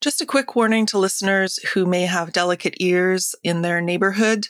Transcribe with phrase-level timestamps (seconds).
[0.00, 4.48] Just a quick warning to listeners who may have delicate ears in their neighborhood.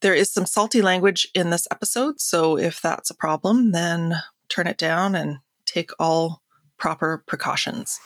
[0.00, 4.66] There is some salty language in this episode, so if that's a problem, then turn
[4.66, 6.42] it down and take all
[6.76, 8.00] proper precautions.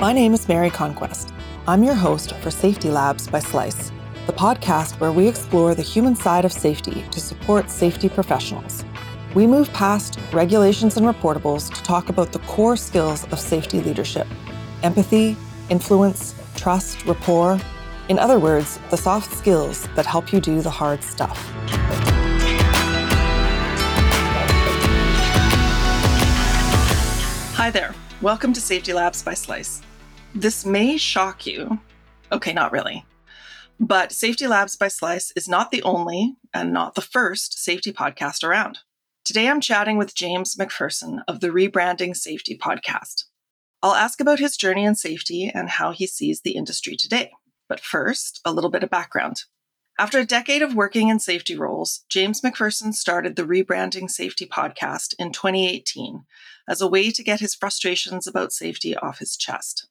[0.00, 1.32] My name is Mary Conquest.
[1.68, 3.92] I'm your host for Safety Labs by Slice,
[4.26, 8.84] the podcast where we explore the human side of safety to support safety professionals.
[9.38, 14.26] We move past regulations and reportables to talk about the core skills of safety leadership
[14.82, 15.36] empathy,
[15.70, 17.60] influence, trust, rapport.
[18.08, 21.38] In other words, the soft skills that help you do the hard stuff.
[27.54, 27.94] Hi there.
[28.20, 29.82] Welcome to Safety Labs by Slice.
[30.34, 31.78] This may shock you.
[32.32, 33.06] Okay, not really.
[33.78, 38.42] But Safety Labs by Slice is not the only and not the first safety podcast
[38.42, 38.80] around.
[39.28, 43.24] Today I'm chatting with James MacPherson of the Rebranding Safety podcast.
[43.82, 47.32] I'll ask about his journey in safety and how he sees the industry today.
[47.68, 49.42] But first, a little bit of background.
[49.98, 55.12] After a decade of working in safety roles, James MacPherson started the Rebranding Safety podcast
[55.18, 56.24] in 2018
[56.66, 59.88] as a way to get his frustrations about safety off his chest.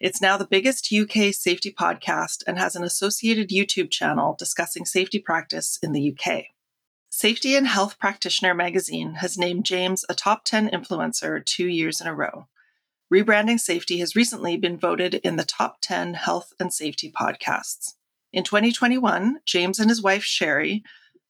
[0.00, 5.18] It's now the biggest UK safety podcast and has an associated YouTube channel discussing safety
[5.18, 6.53] practice in the UK.
[7.16, 12.08] Safety and Health Practitioner magazine has named James a top 10 influencer two years in
[12.08, 12.48] a row.
[13.08, 17.92] Rebranding Safety has recently been voted in the top 10 health and safety podcasts.
[18.32, 20.82] In 2021, James and his wife Sherry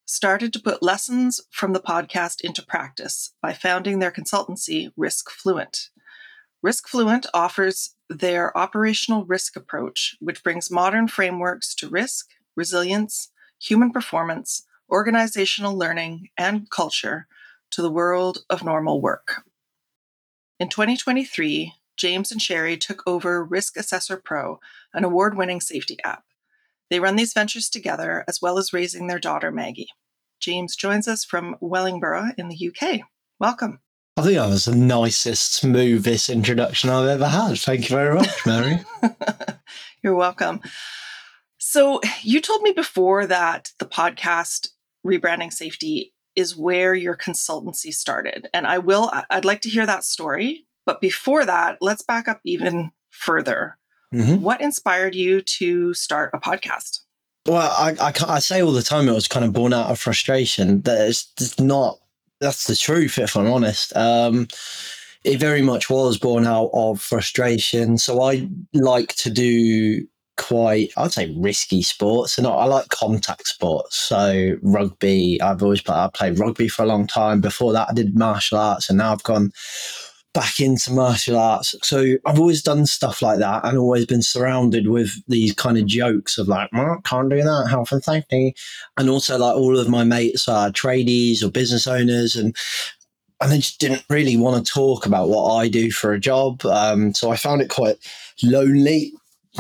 [0.07, 5.91] started to put lessons from the podcast into practice by founding their consultancy, Risk Fluent.
[6.63, 13.93] Risk Fluent offers their operational risk approach, which brings modern frameworks to risk, resilience, human
[13.93, 17.27] performance, organizational learning, and culture
[17.71, 19.43] to the world of normal work.
[20.61, 24.61] In 2023, James and Sherry took over Risk Assessor Pro,
[24.93, 26.25] an award winning safety app.
[26.91, 29.89] They run these ventures together as well as raising their daughter, Maggie.
[30.41, 33.01] James joins us from Wellingborough in the UK.
[33.41, 33.81] Welcome.
[34.17, 37.59] I think that was the nicest, smoothest introduction I've ever had.
[37.59, 38.79] Thank you very much, Mary.
[40.03, 40.61] You're welcome.
[41.59, 44.69] So, you told me before that the podcast
[45.07, 48.49] rebranding safety is where your consultancy started.
[48.53, 50.67] And I will, I'd like to hear that story.
[50.87, 53.79] But before that, let's back up even further.
[54.13, 54.43] Mm-hmm.
[54.43, 57.01] What inspired you to start a podcast?
[57.47, 59.99] Well, I, I, I, say all the time it was kind of born out of
[59.99, 60.81] frustration.
[60.83, 61.99] That it's not,
[62.41, 63.95] that's the truth, if I'm honest.
[63.97, 64.49] Um,
[65.25, 67.99] it very much was born out of frustration.
[67.99, 70.07] So I like to do
[70.37, 72.39] quite, I'd say, risky sports.
[72.39, 73.97] And I like contact sports.
[73.97, 77.41] So rugby, I've always played, I played rugby for a long time.
[77.41, 79.53] Before that, I did martial arts, and now I've gone
[80.35, 81.75] back into martial arts.
[81.83, 85.87] So I've always done stuff like that and always been surrounded with these kind of
[85.87, 88.55] jokes of like, well, can't do that, health and safety.
[88.97, 92.55] And also like all of my mates are tradies or business owners and
[93.41, 96.65] and they just didn't really want to talk about what I do for a job.
[96.65, 97.97] Um, so I found it quite
[98.43, 99.13] lonely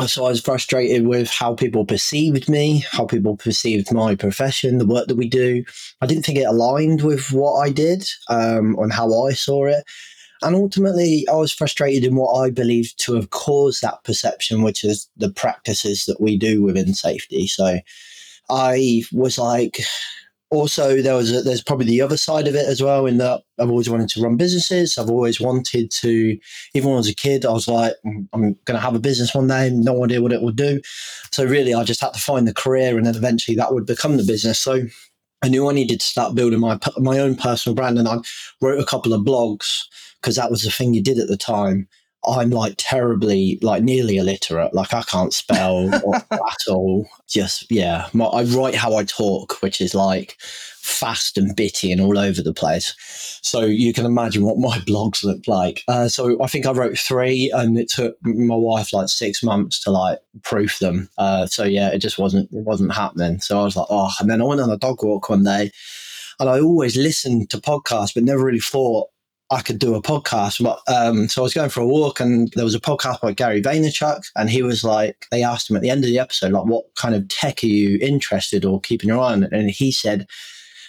[0.07, 4.87] so I was frustrated with how people perceived me, how people perceived my profession, the
[4.87, 5.65] work that we do.
[6.01, 9.85] I didn't think it aligned with what I did um, and how I saw it.
[10.43, 14.85] And ultimately, I was frustrated in what I believed to have caused that perception, which
[14.85, 17.47] is the practices that we do within safety.
[17.47, 17.79] So
[18.51, 19.79] I was like,
[20.55, 23.43] also there was a, there's probably the other side of it as well in that
[23.59, 24.97] I've always wanted to run businesses.
[24.97, 26.39] I've always wanted to,
[26.75, 29.01] even when I was a kid, I was like, mm, I'm going to have a
[29.01, 30.81] business one day, no idea what it would do.
[31.33, 34.17] So really, I just had to find the career, and then eventually that would become
[34.17, 34.59] the business.
[34.59, 34.83] So
[35.43, 38.19] I knew I needed to start building my my own personal brand, and I
[38.61, 39.83] wrote a couple of blogs
[40.21, 41.87] because that was the thing you did at the time.
[42.27, 44.75] I'm like terribly, like nearly illiterate.
[44.75, 47.09] Like I can't spell or at all.
[47.29, 50.37] Just yeah, my, I write how I talk, which is like
[50.85, 52.95] fast and bitty and all over the place.
[53.43, 55.83] So you can imagine what my blogs look like.
[55.89, 59.81] Uh, so I think I wrote three, and it took my wife like six months
[59.85, 61.09] to like proof them.
[61.19, 63.41] Uh, so yeah, it just wasn't it wasn't happening.
[63.41, 65.71] So I was like, oh, and then I went on a dog walk one day,
[66.39, 69.09] and I always listened to podcasts, but never really thought
[69.55, 70.63] I could do a podcast.
[70.63, 73.33] But um, so I was going for a walk, and there was a podcast by
[73.33, 76.53] Gary Vaynerchuk, and he was like, they asked him at the end of the episode,
[76.53, 79.45] like, what kind of tech are you interested or keeping your eye on?
[79.45, 80.27] And he said,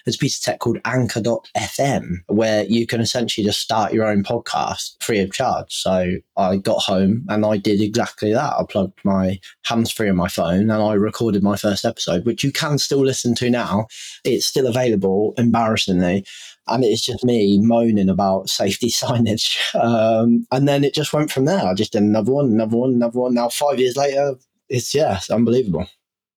[0.06, 4.24] there's a piece of tech called Anchor.fm where you can essentially just start your own
[4.24, 5.74] podcast free of charge.
[5.74, 8.54] So I got home and I did exactly that.
[8.54, 12.44] I plugged my hands free on my phone and I recorded my first episode, which
[12.44, 13.88] you can still listen to now.
[14.24, 16.26] It's still available, embarrassingly
[16.68, 19.58] and it's just me moaning about safety signage.
[19.76, 21.66] Um, and then it just went from there.
[21.66, 23.34] I just did another one, another one, another one.
[23.34, 24.36] Now, five years later,
[24.70, 25.88] it's, yeah, it's unbelievable.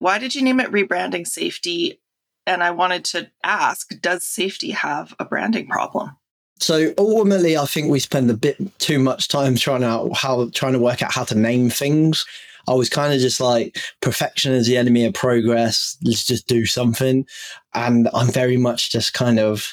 [0.00, 2.00] Why did you name it rebranding safety?
[2.48, 6.16] And I wanted to ask Does safety have a branding problem?
[6.60, 10.72] So ultimately, I think we spend a bit too much time trying out how trying
[10.72, 12.24] to work out how to name things.
[12.66, 15.96] I was kind of just like perfection is the enemy of progress.
[16.02, 17.26] Let's just do something,
[17.74, 19.72] and I'm very much just kind of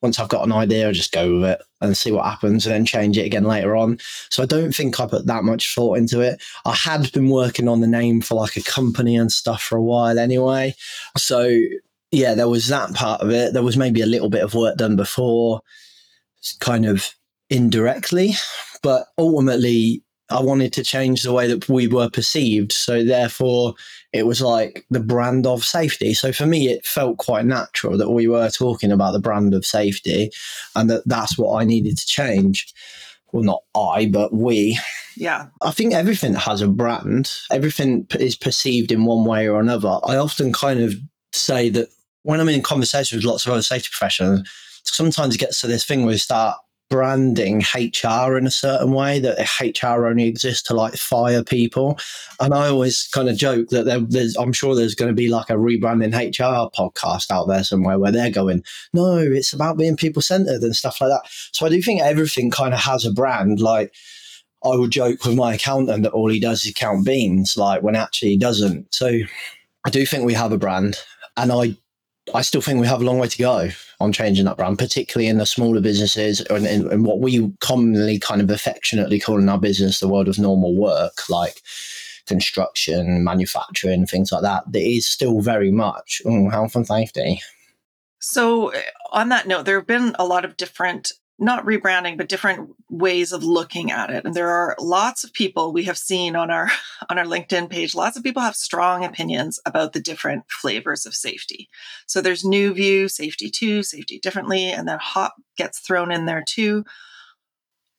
[0.00, 2.74] once I've got an idea, I just go with it and see what happens and
[2.74, 3.98] then change it again later on.
[4.30, 6.42] So I don't think I put that much thought into it.
[6.66, 9.82] I had been working on the name for like a company and stuff for a
[9.82, 10.74] while anyway.
[11.16, 11.58] So
[12.14, 13.52] yeah, there was that part of it.
[13.52, 15.60] There was maybe a little bit of work done before,
[16.60, 17.10] kind of
[17.50, 18.32] indirectly,
[18.82, 22.72] but ultimately I wanted to change the way that we were perceived.
[22.72, 23.74] So therefore,
[24.12, 26.14] it was like the brand of safety.
[26.14, 29.66] So for me, it felt quite natural that we were talking about the brand of
[29.66, 30.30] safety,
[30.74, 32.72] and that that's what I needed to change.
[33.32, 34.78] Well, not I, but we.
[35.16, 35.46] Yeah.
[35.62, 37.32] I think everything has a brand.
[37.50, 39.98] Everything is perceived in one way or another.
[40.04, 40.94] I often kind of
[41.32, 41.88] say that
[42.24, 44.48] when I'm in conversation with lots of other safety professionals,
[44.84, 46.58] sometimes it gets to this thing where we start
[46.90, 51.98] branding HR in a certain way that HR only exists to like fire people.
[52.40, 55.28] And I always kind of joke that there, there's, I'm sure there's going to be
[55.28, 58.62] like a rebranding HR podcast out there somewhere where they're going,
[58.92, 61.22] no, it's about being people centered and stuff like that.
[61.52, 63.60] So I do think everything kind of has a brand.
[63.60, 63.94] Like,
[64.62, 67.96] I would joke with my accountant that all he does is count beans, like when
[67.96, 68.94] actually he doesn't.
[68.94, 69.18] So
[69.84, 70.96] I do think we have a brand,
[71.36, 71.76] and I
[72.32, 73.68] I still think we have a long way to go
[74.00, 78.18] on changing that brand, particularly in the smaller businesses and in, in, what we commonly
[78.18, 81.60] kind of affectionately call in our business the world of normal work, like
[82.26, 84.64] construction, manufacturing, things like that.
[84.72, 87.40] That is still very much oh, health and safety.
[88.20, 88.82] So, eh,
[89.12, 91.12] on that note, there have been a lot of different
[91.44, 94.24] not rebranding but different ways of looking at it.
[94.24, 96.70] And there are lots of people we have seen on our
[97.10, 101.14] on our linkedin page lots of people have strong opinions about the different flavors of
[101.14, 101.68] safety.
[102.06, 106.42] So there's new view safety 2 safety differently and then HOP gets thrown in there
[106.46, 106.84] too.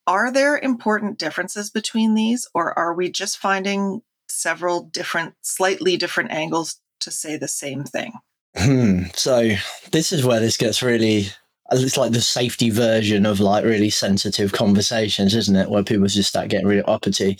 [0.07, 6.31] Are there important differences between these or are we just finding several different slightly different
[6.31, 8.13] angles to say the same thing?
[8.57, 9.03] Hmm.
[9.13, 9.51] so
[9.91, 11.27] this is where this gets really
[11.71, 15.69] it's like the safety version of like really sensitive conversations, isn't it?
[15.69, 17.39] Where people just start getting really uppity.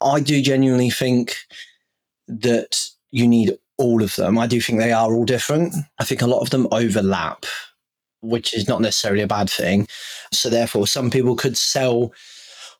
[0.00, 1.36] I do genuinely think
[2.28, 4.38] that you need all of them.
[4.38, 5.74] I do think they are all different.
[5.98, 7.46] I think a lot of them overlap,
[8.20, 9.86] which is not necessarily a bad thing.
[10.32, 12.12] So therefore, some people could sell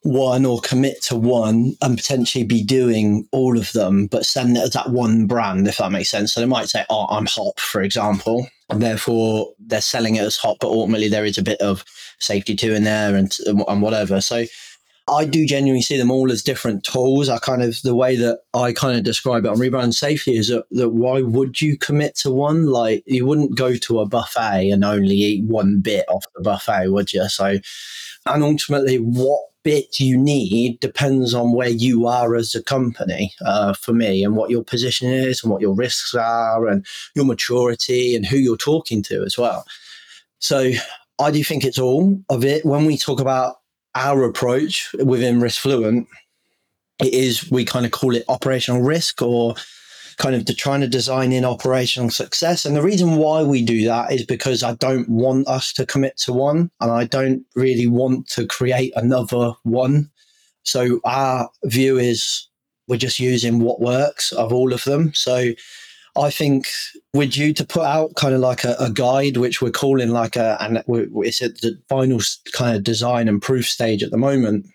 [0.03, 4.65] one or commit to one and potentially be doing all of them, but send it
[4.65, 6.35] as that one brand, if that makes sense.
[6.35, 8.49] So they might say, Oh, I'm HOP, for example.
[8.69, 11.85] And therefore they're selling it as HOP, but ultimately there is a bit of
[12.19, 14.21] safety two in there and, and whatever.
[14.21, 14.45] So
[15.09, 17.29] I do genuinely see them all as different tools.
[17.29, 20.49] I kind of the way that I kind of describe it on rebrand safety is
[20.49, 22.67] that, that why would you commit to one?
[22.67, 26.89] Like you wouldn't go to a buffet and only eat one bit off the buffet,
[26.89, 27.29] would you?
[27.29, 27.59] So,
[28.27, 33.73] and ultimately, what bit you need depends on where you are as a company uh,
[33.75, 38.17] for me and what your position is and what your risks are and your maturity
[38.17, 39.65] and who you're talking to as well.
[40.39, 40.73] So
[41.21, 42.65] i do think it's all of it.
[42.65, 43.57] When we talk about
[43.95, 46.09] our approach within risk fluent
[46.99, 49.55] it is we kind of call it operational risk or
[50.23, 52.65] kind of to trying to design in operational success.
[52.65, 56.17] And the reason why we do that is because I don't want us to commit
[56.19, 60.11] to one and I don't really want to create another one.
[60.63, 62.49] So our view is
[62.87, 65.13] we're just using what works of all of them.
[65.13, 65.51] So
[66.17, 66.69] I think
[67.13, 70.37] we're due to put out kind of like a, a guide, which we're calling like
[70.37, 72.21] a, and it's at the final
[72.53, 74.67] kind of design and proof stage at the moment,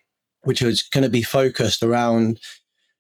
[0.42, 2.38] which is going to be focused around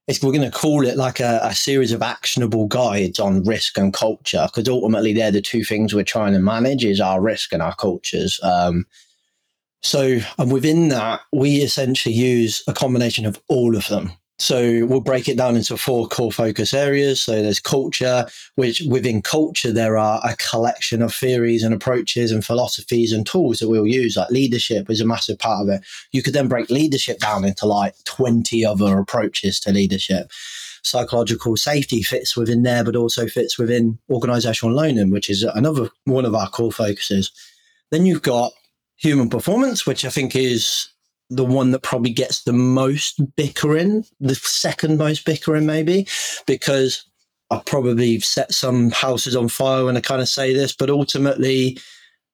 [0.08, 3.78] it's, we're going to call it like a, a, series of actionable guides on risk
[3.78, 7.52] and culture because ultimately they're the two things we're trying to manage is our risk
[7.54, 8.86] and our cultures um,
[9.82, 15.00] so and within that we essentially use a combination of all of them so we'll
[15.00, 17.22] break it down into four core focus areas.
[17.22, 22.46] So there's culture, which within culture, there are a collection of theories and approaches and
[22.46, 24.15] philosophies and tools that we'll use.
[24.15, 25.84] Like leadership is a massive part of it.
[26.12, 30.32] You could then break leadership down into like 20 other approaches to leadership.
[30.84, 36.25] Psychological safety fits within there, but also fits within organizational learning, which is another one
[36.25, 37.32] of our core focuses.
[37.89, 38.51] Then you've got
[38.98, 40.89] human performance, which I think is
[41.29, 46.07] the one that probably gets the most bickering, the second most bickering, maybe,
[46.46, 47.03] because
[47.51, 51.77] I probably set some houses on fire when I kind of say this, but ultimately,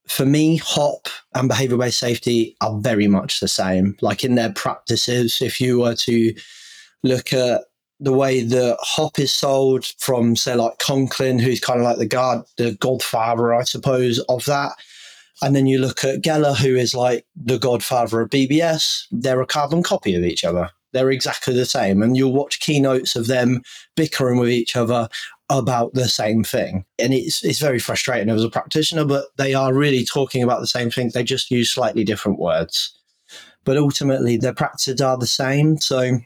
[0.08, 3.96] for me, HOP and behavior based safety are very much the same.
[4.02, 6.34] Like in their practices, if you were to
[7.04, 7.62] look at
[8.00, 12.06] the way that HOP is sold from, say, like Conklin, who's kind of like the
[12.06, 14.74] god, the godfather, I suppose, of that.
[15.42, 19.06] And then you look at Geller, who is like the godfather of BBS.
[19.12, 20.70] They're a carbon copy of each other.
[20.92, 22.04] They're exactly the same.
[22.04, 23.64] And you'll watch keynotes of them
[23.96, 25.10] bickering with each other
[25.50, 26.86] about the same thing.
[27.00, 30.68] And it's it's very frustrating as a practitioner, but they are really talking about the
[30.68, 31.12] same thing.
[31.14, 32.98] They just use slightly different words.
[33.66, 35.78] But ultimately their practices are the same.
[35.78, 36.20] So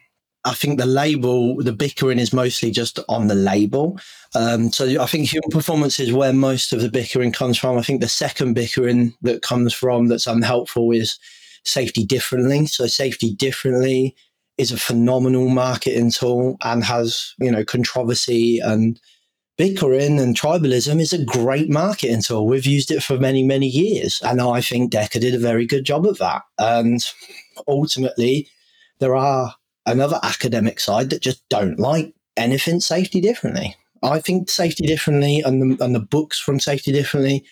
[0.47, 3.99] I think the label, the bickering is mostly just on the label.
[4.33, 7.77] Um, so I think human performance is where most of the bickering comes from.
[7.77, 11.19] I think the second bickering that comes from that's unhelpful is
[11.65, 12.65] safety differently.
[12.65, 14.15] So safety differently
[14.57, 18.99] is a phenomenal marketing tool and has, you know, controversy and
[19.57, 22.47] bickering and tribalism is a great marketing tool.
[22.47, 24.21] We've used it for many, many years.
[24.23, 26.43] And I think Dekker did a very good job of that.
[26.57, 27.05] And
[27.67, 28.47] ultimately,
[28.99, 29.55] there are
[29.87, 33.75] another academic side that just don't like anything safety differently.
[34.03, 37.43] I think safety differently and the, and the books from safety differently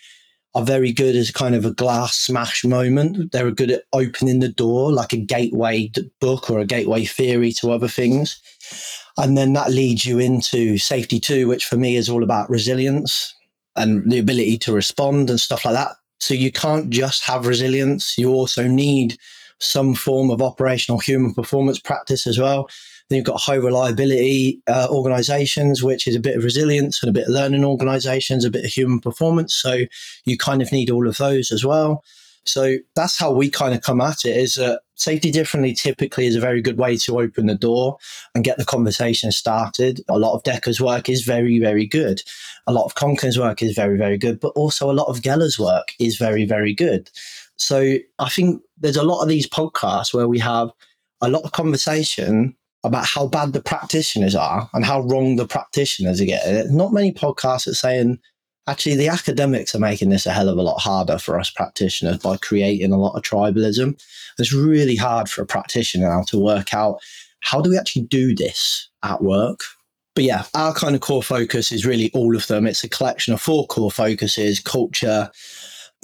[0.54, 3.32] are very good as kind of a glass smash moment.
[3.32, 5.90] They're good at opening the door, like a gateway
[6.20, 8.40] book or a gateway theory to other things.
[9.18, 13.34] And then that leads you into safety two, which for me is all about resilience
[13.76, 15.96] and the ability to respond and stuff like that.
[16.20, 18.16] So you can't just have resilience.
[18.16, 19.18] You also need
[19.58, 22.68] some form of operational human performance practice as well.
[23.08, 27.12] Then you've got high reliability uh, organizations, which is a bit of resilience and a
[27.12, 29.54] bit of learning organizations, a bit of human performance.
[29.54, 29.82] So
[30.24, 32.02] you kind of need all of those as well.
[32.48, 36.36] So that's how we kind of come at it is that safety differently typically is
[36.36, 37.98] a very good way to open the door
[38.34, 40.00] and get the conversation started.
[40.08, 42.22] A lot of Dekker's work is very, very good.
[42.66, 45.58] A lot of Conklin's work is very, very good, but also a lot of Geller's
[45.58, 47.10] work is very, very good.
[47.56, 50.70] So I think there's a lot of these podcasts where we have
[51.20, 56.20] a lot of conversation about how bad the practitioners are and how wrong the practitioners
[56.20, 56.76] are getting.
[56.76, 58.18] Not many podcasts are saying
[58.68, 62.18] actually the academics are making this a hell of a lot harder for us practitioners
[62.18, 64.00] by creating a lot of tribalism.
[64.38, 67.00] It's really hard for a practitioner now to work out
[67.40, 69.60] how do we actually do this at work.
[70.14, 72.66] But yeah, our kind of core focus is really all of them.
[72.66, 75.30] It's a collection of four core focuses culture,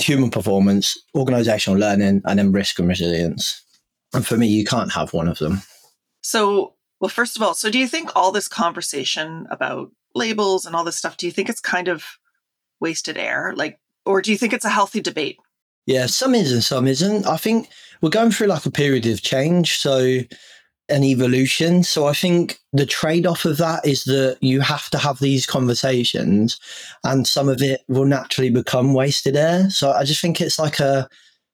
[0.03, 3.63] human performance, organizational learning, and then risk and resilience.
[4.13, 5.63] And for me, you can't have one of them.
[6.23, 10.77] So, well, first of all, so do you think all this conversation about labels and
[10.77, 12.05] all this stuff, do you think it's kind of
[12.81, 13.53] wasted air?
[13.57, 15.39] Like, or do you think it's a healthy debate?
[15.87, 17.27] Yeah, some is and some isn't.
[17.27, 17.69] I think
[18.01, 19.79] we're going through like a period of change.
[19.79, 20.19] So,
[20.89, 21.83] an evolution.
[21.83, 25.47] So I think the trade off of that is that you have to have these
[25.47, 26.59] conversations
[27.05, 29.71] and some of it will naturally become wasted air.
[29.71, 31.09] So I just think it's like a,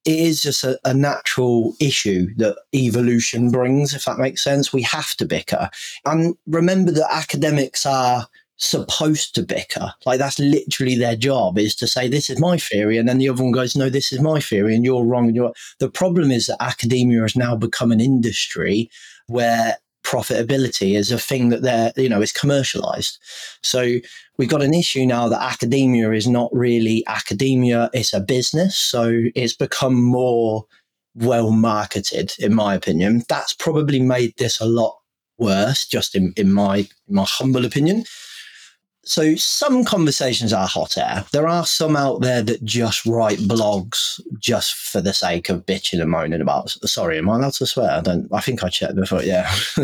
[0.04, 4.72] it is just a, a, natural issue that evolution brings, if that makes sense.
[4.72, 5.68] We have to bicker.
[6.06, 8.26] And remember that academics are
[8.58, 9.92] supposed to bicker.
[10.04, 12.98] Like that's literally their job is to say, this is my theory.
[12.98, 15.26] And then the other one goes, no, this is my theory and you're wrong.
[15.26, 18.90] And you're, the problem is that academia has now become an industry
[19.28, 23.18] where profitability is a thing that they're, you know, is commercialized.
[23.62, 23.98] So
[24.38, 28.76] we've got an issue now that academia is not really academia, it's a business.
[28.76, 30.64] So it's become more
[31.14, 33.22] well marketed, in my opinion.
[33.28, 34.96] That's probably made this a lot
[35.36, 38.04] worse, just in, in my in my humble opinion.
[39.08, 41.24] So some conversations are hot air.
[41.32, 46.02] There are some out there that just write blogs just for the sake of bitching
[46.02, 46.68] and moaning about.
[46.68, 47.90] Sorry, am I allowed to swear?
[47.90, 48.28] I don't.
[48.34, 49.22] I think I checked before.
[49.22, 49.50] Yeah,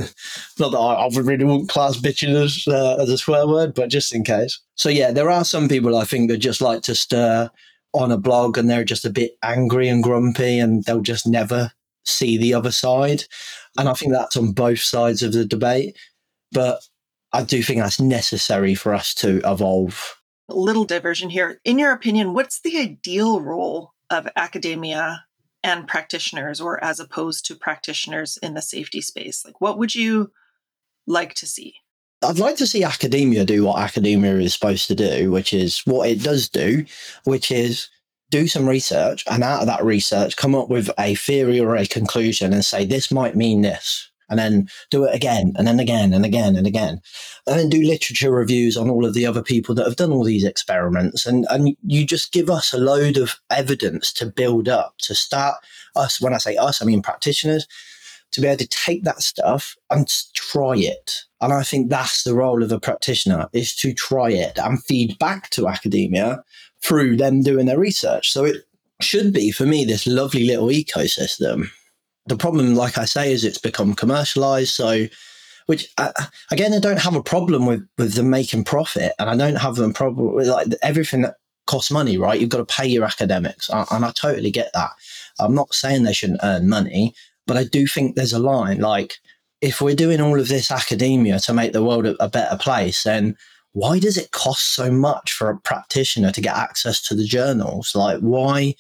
[0.58, 3.88] not that I, I really wouldn't class bitching as uh, as a swear word, but
[3.88, 4.60] just in case.
[4.74, 7.50] So yeah, there are some people I think that just like to stir
[7.94, 11.72] on a blog and they're just a bit angry and grumpy and they'll just never
[12.04, 13.24] see the other side.
[13.78, 15.96] And I think that's on both sides of the debate.
[16.52, 16.82] But
[17.34, 20.20] I do think that's necessary for us to evolve.
[20.48, 21.60] A little diversion here.
[21.64, 25.24] In your opinion, what's the ideal role of academia
[25.64, 29.44] and practitioners, or as opposed to practitioners in the safety space?
[29.44, 30.30] Like, what would you
[31.08, 31.74] like to see?
[32.22, 36.08] I'd like to see academia do what academia is supposed to do, which is what
[36.08, 36.84] it does do,
[37.24, 37.88] which is
[38.30, 41.86] do some research and out of that research come up with a theory or a
[41.86, 46.12] conclusion and say this might mean this and then do it again and then again
[46.12, 47.00] and again and again.
[47.46, 50.24] And then do literature reviews on all of the other people that have done all
[50.24, 51.24] these experiments.
[51.24, 55.56] And and you just give us a load of evidence to build up to start
[55.96, 57.68] us when i say us i mean practitioners
[58.32, 61.12] to be able to take that stuff and try it.
[61.40, 65.16] And i think that's the role of a practitioner is to try it and feed
[65.18, 66.42] back to academia
[66.82, 68.32] through them doing their research.
[68.32, 68.66] So it
[69.00, 71.70] should be for me this lovely little ecosystem.
[72.26, 74.72] The problem, like I say, is it's become commercialized.
[74.74, 75.06] So,
[75.66, 76.12] which uh,
[76.50, 79.78] again, I don't have a problem with with them making profit, and I don't have
[79.78, 82.40] a problem with like everything that costs money, right?
[82.40, 84.90] You've got to pay your academics, and I totally get that.
[85.38, 87.14] I'm not saying they shouldn't earn money,
[87.46, 88.80] but I do think there's a line.
[88.80, 89.14] Like,
[89.60, 93.02] if we're doing all of this academia to make the world a, a better place,
[93.02, 93.36] then
[93.72, 97.94] why does it cost so much for a practitioner to get access to the journals?
[97.94, 98.74] Like, why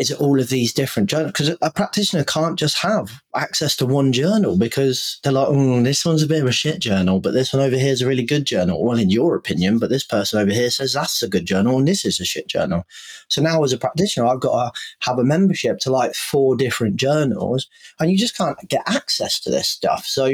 [0.00, 1.32] is it all of these different journals?
[1.32, 6.06] Because a practitioner can't just have access to one journal because they're like, oh, this
[6.06, 8.24] one's a bit of a shit journal, but this one over here is a really
[8.24, 8.82] good journal.
[8.82, 11.86] Well, in your opinion, but this person over here says that's a good journal and
[11.86, 12.86] this is a shit journal.
[13.28, 16.96] So now, as a practitioner, I've got to have a membership to like four different
[16.96, 20.06] journals, and you just can't get access to this stuff.
[20.06, 20.32] So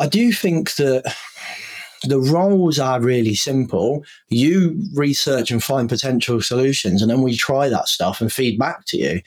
[0.00, 1.14] I do think that
[2.06, 4.04] the roles are really simple.
[4.28, 8.84] You research and find potential solutions, and then we try that stuff and feed back
[8.86, 9.20] to you.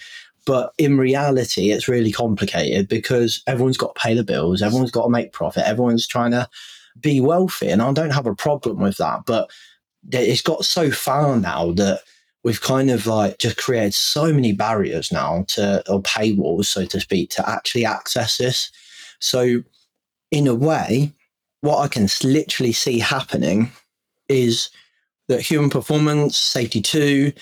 [0.45, 5.03] But in reality, it's really complicated because everyone's got to pay the bills, everyone's got
[5.03, 6.47] to make profit, everyone's trying to
[6.99, 7.67] be wealthy.
[7.67, 9.25] And I don't have a problem with that.
[9.25, 9.51] But
[10.11, 12.01] it's got so far now that
[12.43, 16.99] we've kind of like just created so many barriers now to, or paywalls, so to
[17.01, 18.71] speak, to actually access this.
[19.19, 19.63] So,
[20.31, 21.13] in a way,
[21.61, 23.71] what I can literally see happening
[24.29, 24.69] is
[25.27, 27.33] that human performance, safety two,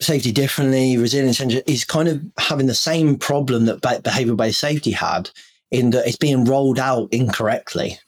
[0.00, 4.90] safety differently, resilience engine is kind of having the same problem that behavior based safety
[4.90, 5.30] had
[5.70, 7.98] in that it's being rolled out incorrectly,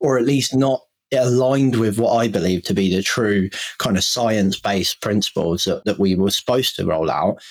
[0.00, 0.80] or at least not
[1.12, 5.84] aligned with what I believe to be the true kind of science based principles that,
[5.84, 7.42] that we were supposed to roll out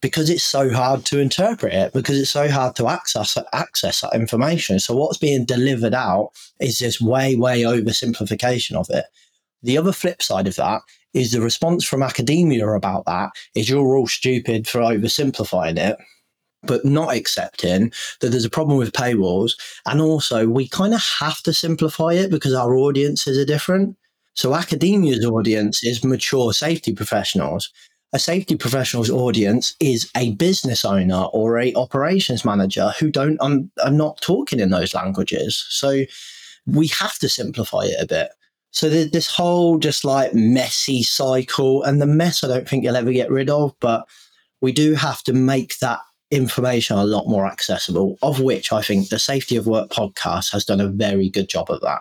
[0.00, 4.14] because it's so hard to interpret it, because it's so hard to access access that
[4.14, 4.78] information.
[4.78, 9.06] So what's being delivered out is this way, way oversimplification of it.
[9.62, 10.82] The other flip side of that
[11.14, 15.96] is the response from academia about that is you're all stupid for oversimplifying it,
[16.62, 19.52] but not accepting that there's a problem with paywalls.
[19.86, 23.96] And also, we kind of have to simplify it because our audiences are different.
[24.34, 27.72] So, academia's audience is mature safety professionals
[28.12, 33.70] a safety professional's audience is a business owner or a operations manager who don't um,
[33.84, 35.66] are not talking in those languages.
[35.68, 36.04] So
[36.66, 38.30] we have to simplify it a bit.
[38.70, 43.12] So this whole just like messy cycle, and the mess I don't think you'll ever
[43.12, 44.06] get rid of, but
[44.60, 48.18] we do have to make that information a lot more accessible.
[48.22, 51.70] Of which I think the Safety of Work podcast has done a very good job
[51.70, 52.00] of that.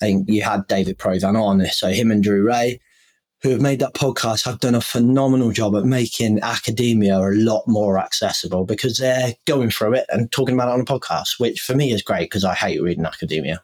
[0.00, 2.80] I think you had David Provan on, so him and Drew Rae
[3.42, 7.66] who have made that podcast have done a phenomenal job at making academia a lot
[7.68, 11.60] more accessible because they're going through it and talking about it on a podcast, which
[11.60, 13.62] for me is great because I hate reading academia.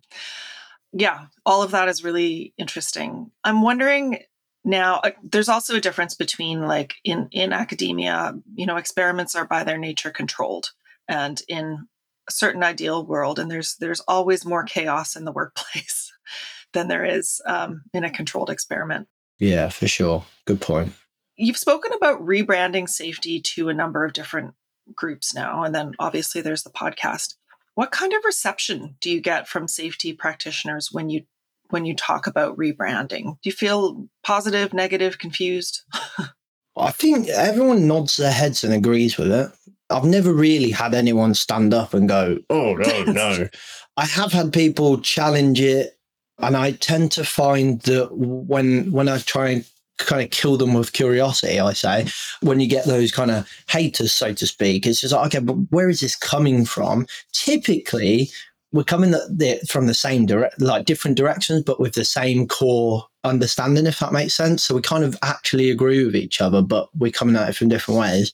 [0.92, 3.30] yeah, all of that is really interesting.
[3.42, 4.18] I'm wondering
[4.64, 9.46] now uh, there's also a difference between like in in academia, you know, experiments are
[9.46, 10.72] by their nature controlled
[11.08, 11.86] and in
[12.28, 16.10] a certain ideal world and there's there's always more chaos in the workplace
[16.74, 19.08] than there is um, in a controlled experiment.
[19.38, 20.24] Yeah, for sure.
[20.44, 20.92] Good point.
[21.36, 24.54] You've spoken about rebranding safety to a number of different
[24.94, 27.34] groups now, and then obviously there's the podcast.
[27.74, 31.22] What kind of reception do you get from safety practitioners when you
[31.70, 33.32] when you talk about rebranding?
[33.42, 35.82] Do you feel positive, negative, confused?
[36.76, 39.50] I think everyone nods their heads and agrees with it.
[39.90, 43.48] I've never really had anyone stand up and go, "Oh no, no."
[43.96, 45.93] I have had people challenge it
[46.38, 49.64] and I tend to find that when when I try and
[49.98, 52.06] kind of kill them with curiosity, I say,
[52.40, 55.54] when you get those kind of haters, so to speak, it's just like, okay, but
[55.70, 57.06] where is this coming from?
[57.32, 58.30] Typically,
[58.72, 62.48] we're coming the, the, from the same direct, like different directions, but with the same
[62.48, 64.64] core understanding, if that makes sense.
[64.64, 67.68] So we kind of actually agree with each other, but we're coming at it from
[67.68, 68.32] different ways.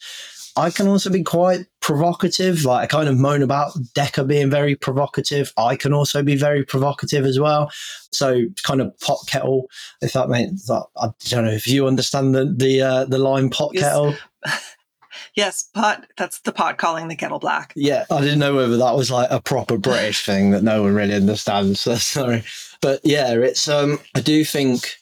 [0.60, 2.64] I can also be quite provocative.
[2.64, 5.52] Like I kind of moan about Dekker being very provocative.
[5.56, 7.70] I can also be very provocative as well.
[8.12, 9.70] So kind of pot kettle,
[10.02, 10.84] if that makes that.
[10.96, 13.84] I don't know if you understand the the uh, the line pot yes.
[13.84, 14.14] kettle.
[15.34, 16.06] yes, pot.
[16.18, 17.72] That's the pot calling the kettle black.
[17.74, 20.94] Yeah, I didn't know whether that was like a proper British thing that no one
[20.94, 21.80] really understands.
[21.80, 22.44] So sorry,
[22.82, 23.98] but yeah, it's um.
[24.14, 24.96] I do think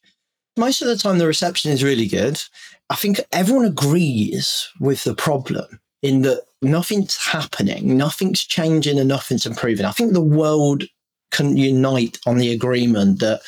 [0.57, 2.41] most of the time the reception is really good.
[2.91, 9.47] I think everyone agrees with the problem in that nothing's happening, nothing's changing, and nothing's
[9.47, 9.85] improving.
[9.85, 10.85] I think the world
[11.31, 13.43] can unite on the agreement that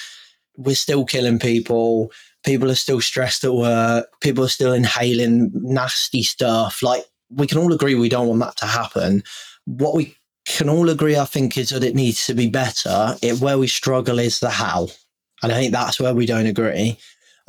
[0.57, 2.13] we're still killing people,
[2.45, 6.83] people are still stressed at work, people are still inhaling nasty stuff.
[6.83, 9.23] Like, we can all agree we don't want that to happen.
[9.65, 13.17] What we can all agree, I think, is that it needs to be better.
[13.23, 14.89] It, where we struggle is the how.
[15.43, 16.99] And I think that's where we don't agree.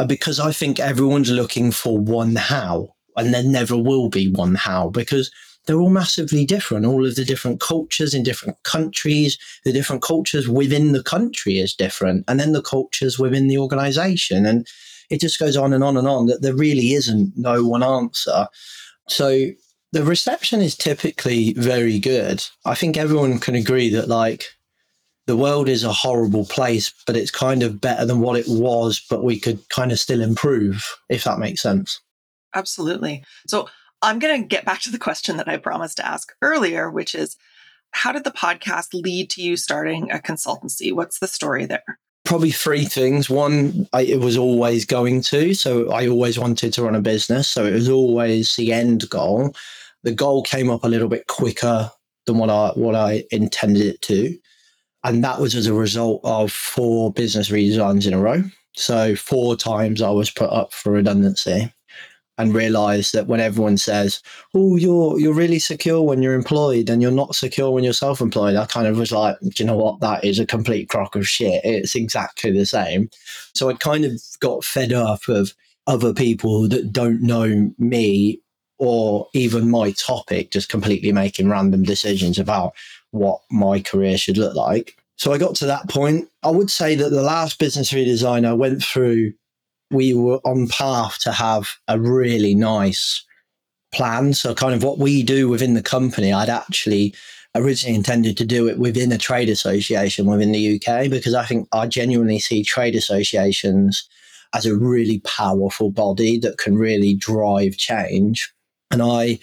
[0.07, 4.89] Because I think everyone's looking for one how, and there never will be one how
[4.89, 5.31] because
[5.65, 6.85] they're all massively different.
[6.85, 11.75] All of the different cultures in different countries, the different cultures within the country is
[11.75, 14.45] different, and then the cultures within the organization.
[14.45, 14.67] And
[15.09, 18.47] it just goes on and on and on that there really isn't no one answer.
[19.07, 19.49] So
[19.91, 22.43] the reception is typically very good.
[22.65, 24.45] I think everyone can agree that, like,
[25.31, 29.01] the world is a horrible place, but it's kind of better than what it was,
[29.09, 32.01] but we could kind of still improve, if that makes sense.
[32.53, 33.23] Absolutely.
[33.47, 33.69] So
[34.01, 37.15] I'm going to get back to the question that I promised to ask earlier, which
[37.15, 37.37] is
[37.91, 40.91] how did the podcast lead to you starting a consultancy?
[40.91, 41.97] What's the story there?
[42.25, 43.29] Probably three things.
[43.29, 45.53] One, I, it was always going to.
[45.53, 47.47] So I always wanted to run a business.
[47.47, 49.55] So it was always the end goal.
[50.03, 51.89] The goal came up a little bit quicker
[52.25, 54.37] than what I what I intended it to.
[55.03, 58.43] And that was as a result of four business redesigns in a row.
[58.75, 61.73] So four times I was put up for redundancy
[62.37, 64.21] and realized that when everyone says,
[64.55, 68.55] "Oh, you're you're really secure when you're employed and you're not secure when you're self-employed,"
[68.55, 69.99] I kind of was like, "Do you know what?
[69.99, 71.61] That is a complete crock of shit.
[71.63, 73.09] It's exactly the same."
[73.53, 75.53] So I kind of got fed up of
[75.87, 78.39] other people that don't know me
[78.79, 82.73] or even my topic just completely making random decisions about
[83.11, 84.95] what my career should look like.
[85.17, 86.29] So I got to that point.
[86.43, 89.33] I would say that the last business redesign I went through
[89.91, 93.23] we were on path to have a really nice
[93.93, 94.33] plan.
[94.33, 97.13] So, kind of what we do within the company, I'd actually
[97.53, 101.67] originally intended to do it within a trade association within the UK because I think
[101.73, 104.07] I genuinely see trade associations
[104.53, 108.53] as a really powerful body that can really drive change.
[108.89, 109.39] And I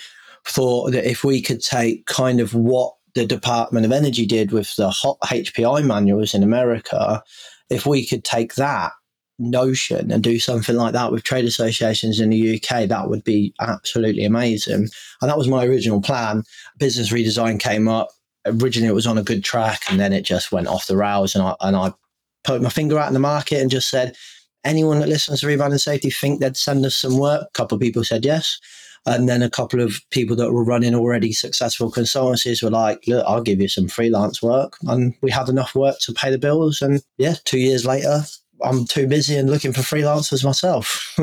[0.47, 4.77] thought that if we could take kind of what the Department of Energy did with
[4.77, 7.23] the hot HPI manuals in America,
[7.69, 8.93] if we could take that
[9.41, 13.53] notion and do something like that with trade associations in the UK, that would be
[13.61, 14.87] absolutely amazing.
[15.21, 16.45] And that was my original plan.
[16.79, 18.09] Business redesign came up.
[18.47, 21.35] Originally, it was on a good track, and then it just went off the rails.
[21.35, 21.93] And I and I
[22.45, 24.17] put my finger out in the market and just said,
[24.65, 27.49] anyone that listens to Rebranding Safety think they'd send us some work?
[27.49, 28.61] A couple of people said yes.
[29.07, 33.25] And then a couple of people that were running already successful consultancies were like, look,
[33.27, 34.77] I'll give you some freelance work.
[34.83, 36.83] And we had enough work to pay the bills.
[36.83, 38.23] And yeah, two years later,
[38.63, 41.17] I'm too busy and looking for freelancers myself.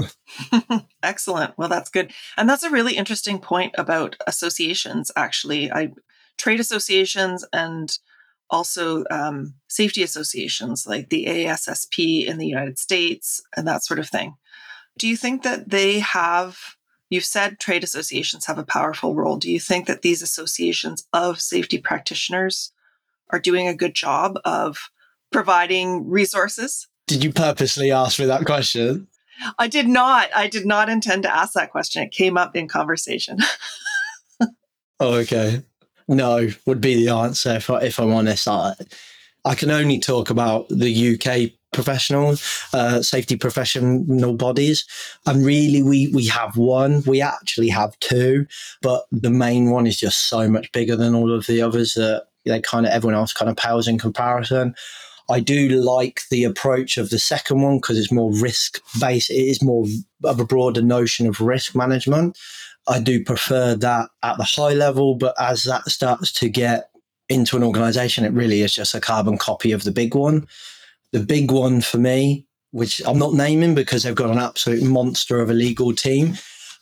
[1.03, 1.57] Excellent.
[1.57, 2.11] Well, that's good.
[2.37, 5.71] And that's a really interesting point about associations, actually.
[5.71, 5.91] I
[6.37, 7.97] trade associations and
[8.49, 14.09] also um, safety associations like the ASSP in the United States and that sort of
[14.09, 14.35] thing.
[14.97, 16.57] Do you think that they have,
[17.15, 19.37] you've said trade associations have a powerful role.
[19.37, 22.71] Do you think that these associations of safety practitioners
[23.31, 24.91] are doing a good job of
[25.31, 29.07] providing resources did you purposely ask me that question?
[29.59, 30.29] I did not.
[30.35, 32.01] I did not intend to ask that question.
[32.01, 33.39] It came up in conversation.
[34.99, 35.63] oh, okay.
[36.07, 38.47] No, would be the answer if, I, if I'm honest.
[38.47, 38.73] I,
[39.43, 42.35] I can only talk about the UK professional
[42.73, 44.85] uh, safety professional bodies
[45.25, 48.45] and really we we have one we actually have two
[48.81, 52.25] but the main one is just so much bigger than all of the others that
[52.45, 54.73] they kind of everyone else kind of pales in comparison
[55.29, 59.31] I do like the approach of the second one because it's more risk based.
[59.31, 59.85] It is more
[60.23, 62.37] of a broader notion of risk management.
[62.87, 66.91] I do prefer that at the high level, but as that starts to get
[67.27, 70.47] into an organization, it really is just a carbon copy of the big one.
[71.15, 75.39] The big one for me, which I'm not naming because they've got an absolute monster
[75.39, 76.33] of a legal team,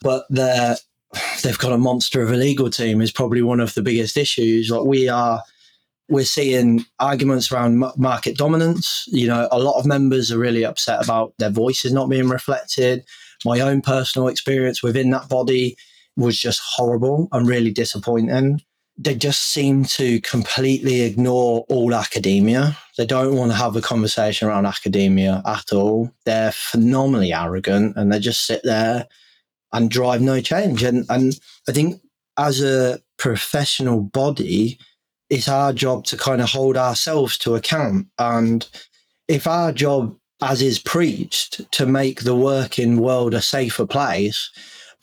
[0.02, 0.74] but they're
[1.44, 4.70] they've got a monster of a legal team is probably one of the biggest issues.
[4.70, 5.40] Like we are
[6.08, 9.04] we're seeing arguments around market dominance.
[9.06, 13.04] You know, a lot of members are really upset about their voices not being reflected.
[13.44, 15.76] My own personal experience within that body
[16.16, 18.62] was just horrible and really disappointing.
[18.96, 22.76] They just seem to completely ignore all academia.
[22.96, 26.12] They don't want to have a conversation around academia at all.
[26.24, 29.08] They're phenomenally arrogant and they just sit there
[29.72, 30.84] and drive no change.
[30.84, 32.00] And and I think
[32.36, 34.78] as a professional body,
[35.30, 38.06] it's our job to kind of hold ourselves to account.
[38.18, 38.66] And
[39.28, 44.50] if our job, as is preached, to make the working world a safer place,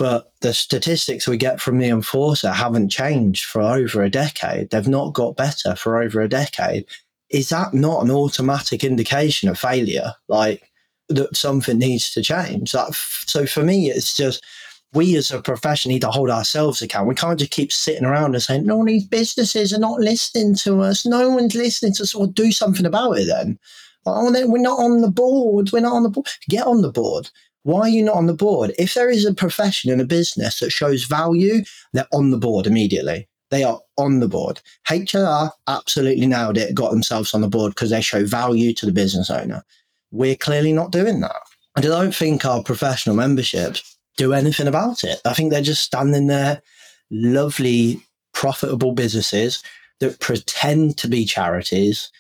[0.01, 4.87] but the statistics we get from the enforcer haven't changed for over a decade, they've
[4.87, 6.87] not got better for over a decade.
[7.29, 10.13] Is that not an automatic indication of failure?
[10.27, 10.71] Like
[11.09, 12.71] that something needs to change.
[12.71, 12.95] That,
[13.27, 14.43] so for me, it's just
[14.91, 17.09] we as a profession need to hold ourselves accountable.
[17.09, 20.81] We can't just keep sitting around and saying, no, these businesses are not listening to
[20.81, 21.05] us.
[21.05, 22.15] No one's listening to us.
[22.15, 23.59] Well, do something about it then.
[24.07, 25.71] Oh, no, we're not on the board.
[25.71, 26.27] We're not on the board.
[26.49, 27.29] Get on the board.
[27.63, 28.73] Why are you not on the board?
[28.79, 32.65] If there is a profession and a business that shows value, they're on the board
[32.65, 33.27] immediately.
[33.51, 34.61] They are on the board.
[34.89, 38.93] HR absolutely nailed it, got themselves on the board because they show value to the
[38.93, 39.63] business owner.
[40.11, 41.35] We're clearly not doing that.
[41.75, 45.19] And I don't think our professional memberships do anything about it.
[45.25, 46.61] I think they're just standing there,
[47.09, 48.01] lovely,
[48.33, 49.63] profitable businesses
[49.99, 52.11] that pretend to be charities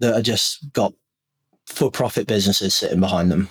[0.00, 0.92] that are just got
[1.66, 3.48] for profit businesses sitting behind them.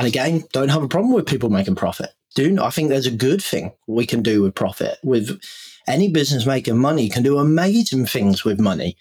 [0.00, 2.14] And again, don't have a problem with people making profit.
[2.34, 4.96] Do I think there's a good thing we can do with profit.
[5.04, 5.38] With
[5.86, 8.96] any business making money can do amazing things with money.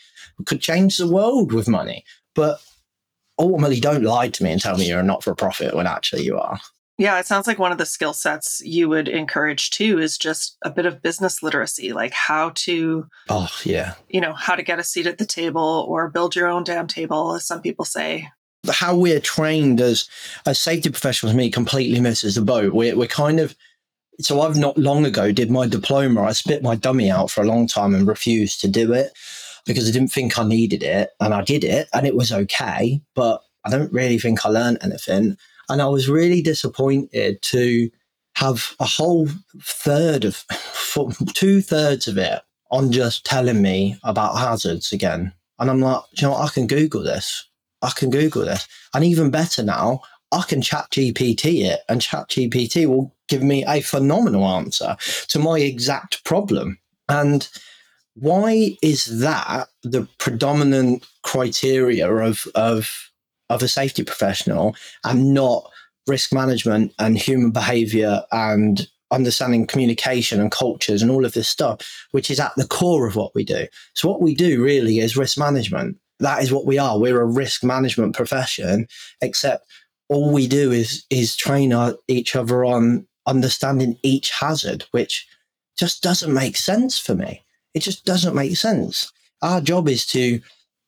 [0.45, 2.03] could change the world with money.
[2.35, 2.61] But
[3.39, 6.37] ultimately don't lie to me and tell me you're not for profit when actually you
[6.37, 6.59] are.
[6.97, 10.57] Yeah, it sounds like one of the skill sets you would encourage too is just
[10.63, 14.79] a bit of business literacy, like how to, oh, yeah, you know, how to get
[14.79, 18.27] a seat at the table or build your own damn table, as some people say.
[18.69, 20.09] How we're trained as
[20.45, 22.73] as safety professionals, me completely misses the boat.
[22.73, 23.55] We're, we're kind of,
[24.19, 26.23] so I've not long ago did my diploma.
[26.23, 29.13] I spit my dummy out for a long time and refused to do it
[29.65, 31.11] because I didn't think I needed it.
[31.19, 34.79] And I did it and it was okay, but I don't really think I learned
[34.81, 35.37] anything.
[35.69, 37.89] And I was really disappointed to
[38.35, 39.27] have a whole
[39.61, 40.43] third of,
[41.33, 42.41] two thirds of it
[42.71, 45.33] on just telling me about hazards again.
[45.59, 46.35] And I'm like, you know?
[46.35, 47.48] I can Google this.
[47.81, 48.67] I can Google this.
[48.93, 54.45] And even better now, I can ChatGPT it and ChatGPT will give me a phenomenal
[54.47, 54.95] answer
[55.29, 56.79] to my exact problem.
[57.07, 57.47] And
[58.15, 63.09] why is that the predominant criteria of, of
[63.49, 65.69] of a safety professional and not
[66.07, 72.07] risk management and human behavior and understanding communication and cultures and all of this stuff,
[72.11, 73.65] which is at the core of what we do.
[73.95, 75.97] So, what we do really is risk management.
[76.19, 76.99] That is what we are.
[76.99, 78.87] We're a risk management profession,
[79.21, 79.65] except
[80.09, 85.27] all we do is is train our, each other on understanding each hazard, which
[85.77, 87.43] just doesn't make sense for me.
[87.73, 89.11] It just doesn't make sense.
[89.41, 90.41] Our job is to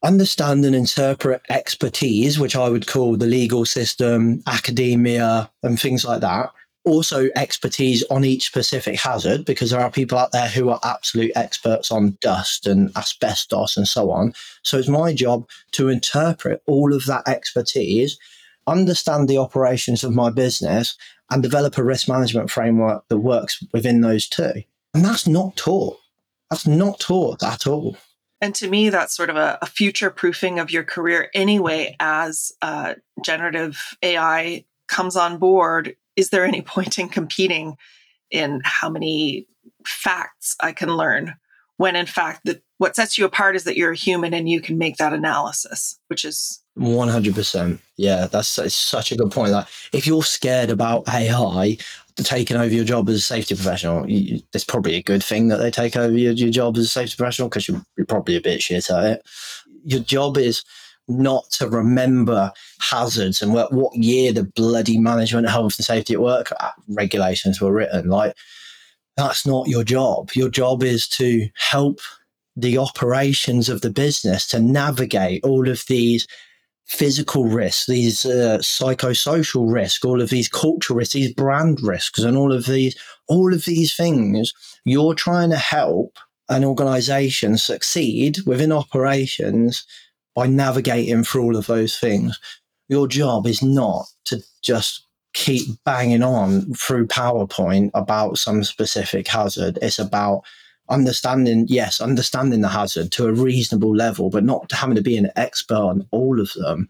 [0.04, 6.22] understand and interpret expertise, which I would call the legal system, academia, and things like
[6.22, 6.52] that.
[6.84, 11.32] Also, expertise on each specific hazard, because there are people out there who are absolute
[11.36, 14.34] experts on dust and asbestos and so on.
[14.64, 18.18] So, it's my job to interpret all of that expertise,
[18.66, 20.98] understand the operations of my business,
[21.30, 24.64] and develop a risk management framework that works within those two.
[24.94, 25.98] And that's not taught.
[26.50, 27.96] That's not taught at all.
[28.42, 32.52] And to me, that's sort of a, a future proofing of your career anyway, as
[32.62, 35.96] uh, generative AI comes on board.
[36.22, 37.78] Is there any point in competing
[38.30, 39.48] in how many
[39.84, 41.34] facts I can learn?
[41.78, 44.62] When in fact, the, what sets you apart is that you're a human and you
[44.62, 47.80] can make that analysis, which is 100%.
[47.98, 49.52] Yeah, that's such a good point.
[49.52, 51.78] Like, if you're scared about AI,
[52.18, 55.58] taking over your job as a safety professional, you, it's probably a good thing that
[55.58, 58.42] they take over your, your job as a safety professional because you're, you're probably a
[58.42, 59.26] bit shit at it.
[59.84, 60.64] Your job is
[61.08, 66.22] not to remember hazards and what, what year the bloody management health and safety at
[66.22, 68.10] work uh, regulations were written.
[68.10, 68.36] Like,
[69.18, 70.32] that's not your job.
[70.34, 72.00] Your job is to help
[72.56, 76.28] the operations of the business to navigate all of these
[76.86, 82.36] physical risks, these uh, psychosocial risks, all of these cultural risks, these brand risks, and
[82.36, 86.18] all of these, all of these things, you're trying to help
[86.50, 89.86] an organization succeed within operations
[90.36, 92.40] by navigating through all of those things.
[92.90, 99.80] Your job is not to just keep banging on through PowerPoint about some specific hazard.
[99.82, 100.44] It's about
[100.90, 105.32] understanding, yes, understanding the hazard to a reasonable level, but not having to be an
[105.36, 106.90] expert on all of them.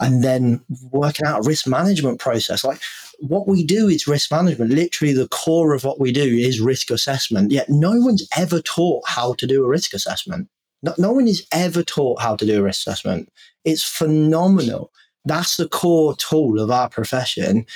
[0.00, 2.64] And then working out a risk management process.
[2.64, 2.80] Like
[3.18, 4.72] what we do is risk management.
[4.72, 7.52] Literally, the core of what we do is risk assessment.
[7.52, 10.48] Yet no one's ever taught how to do a risk assessment.
[10.82, 13.30] No, no one is ever taught how to do a risk assessment.
[13.64, 14.92] It's phenomenal.
[15.24, 17.66] That's the core tool of our profession.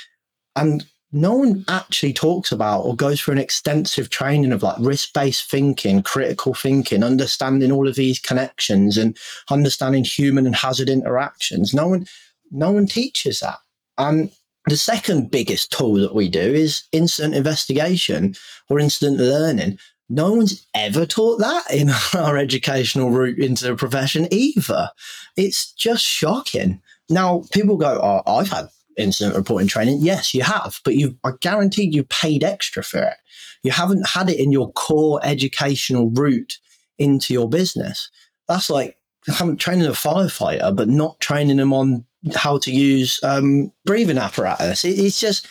[0.56, 5.48] And no one actually talks about or goes through an extensive training of like risk-based
[5.48, 9.16] thinking, critical thinking, understanding all of these connections and
[9.50, 11.72] understanding human and hazard interactions.
[11.72, 12.06] No one,
[12.50, 13.58] no one teaches that.
[13.96, 14.30] And
[14.66, 18.34] the second biggest tool that we do is incident investigation
[18.68, 19.78] or incident learning.
[20.08, 24.90] No one's ever taught that in our educational route into the profession either.
[25.36, 26.82] It's just shocking.
[27.08, 29.98] Now, people go, oh, I've had incident reporting training?
[30.00, 33.16] Yes, you have, but you I guarantee you paid extra for it.
[33.62, 36.58] You haven't had it in your core educational route
[36.98, 38.10] into your business.
[38.48, 38.96] That's like
[39.40, 44.84] I'm training a firefighter, but not training them on how to use um, breathing apparatus.
[44.84, 45.46] It, it's just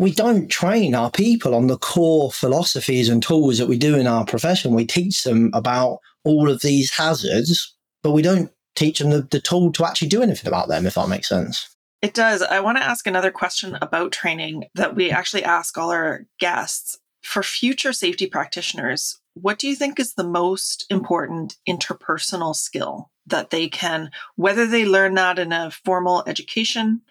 [0.00, 4.06] we don't train our people on the core philosophies and tools that we do in
[4.06, 4.74] our profession.
[4.74, 9.42] We teach them about all of these hazards, but we don't teach them the, the
[9.42, 11.76] tool to actually do anything about them, if that makes sense.
[12.00, 12.40] It does.
[12.40, 16.98] I want to ask another question about training that we actually ask all our guests.
[17.20, 23.50] For future safety practitioners, what do you think is the most important interpersonal skill that
[23.50, 27.02] they can, whether they learn that in a formal education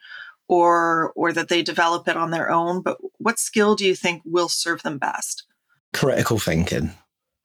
[0.49, 4.21] or or that they develop it on their own, but what skill do you think
[4.25, 5.43] will serve them best?
[5.93, 6.91] Critical thinking.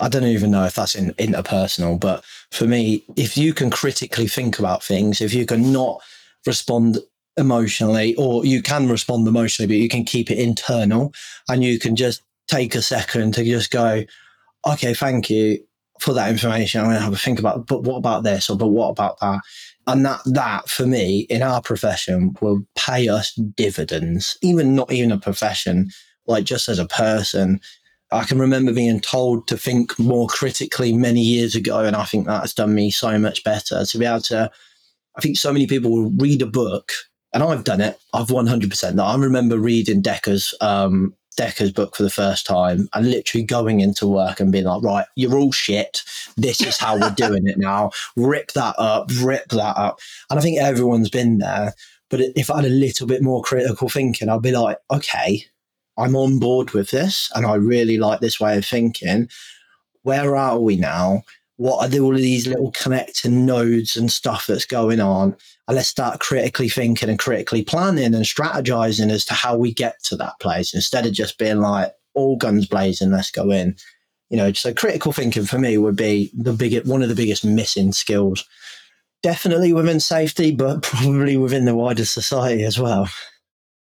[0.00, 4.26] I don't even know if that's in, interpersonal, but for me, if you can critically
[4.26, 6.02] think about things, if you can not
[6.44, 6.98] respond
[7.36, 11.12] emotionally, or you can respond emotionally, but you can keep it internal
[11.48, 14.04] and you can just take a second to just go,
[14.66, 15.58] okay, thank you
[16.00, 16.80] for that information.
[16.80, 18.50] I'm going to have a think about, but what about this?
[18.50, 19.40] Or, but what about that?
[19.87, 25.12] And that, that for me in our profession will pay us dividends, even not even
[25.12, 25.90] a profession,
[26.27, 27.61] like just as a person.
[28.11, 31.81] I can remember being told to think more critically many years ago.
[31.81, 34.51] And I think that has done me so much better to be able to.
[35.16, 36.92] I think so many people will read a book,
[37.33, 37.99] and I've done it.
[38.12, 43.44] I've 100% I remember reading Dekker's um, Dekker's book for the first time and literally
[43.44, 46.03] going into work and being like, right, you're all shit.
[46.37, 47.90] This is how we're doing it now.
[48.16, 50.01] Rip that up, rip that up.
[50.31, 51.75] And I think everyone's been there.
[52.11, 55.44] But if I had a little bit more critical thinking, I'd be like, okay,
[55.97, 59.29] I'm on board with this and I really like this way of thinking.
[60.03, 61.23] Where are we now?
[61.57, 65.37] What are all of these little connecting nodes and stuff that's going on?
[65.66, 70.03] And let's start critically thinking and critically planning and strategizing as to how we get
[70.05, 73.77] to that place instead of just being like, all guns blazing, let's go in.
[74.31, 77.44] You know, so critical thinking for me would be the biggest, one of the biggest
[77.44, 78.44] missing skills.
[79.22, 83.09] Definitely within safety, but probably within the wider society as well.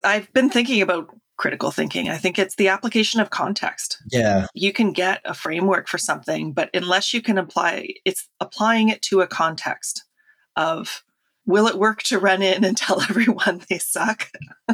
[0.03, 2.09] I've been thinking about critical thinking.
[2.09, 3.97] I think it's the application of context.
[4.11, 4.47] Yeah.
[4.53, 9.01] You can get a framework for something, but unless you can apply it's applying it
[9.03, 10.03] to a context
[10.55, 11.03] of
[11.45, 14.29] will it work to run in and tell everyone they suck?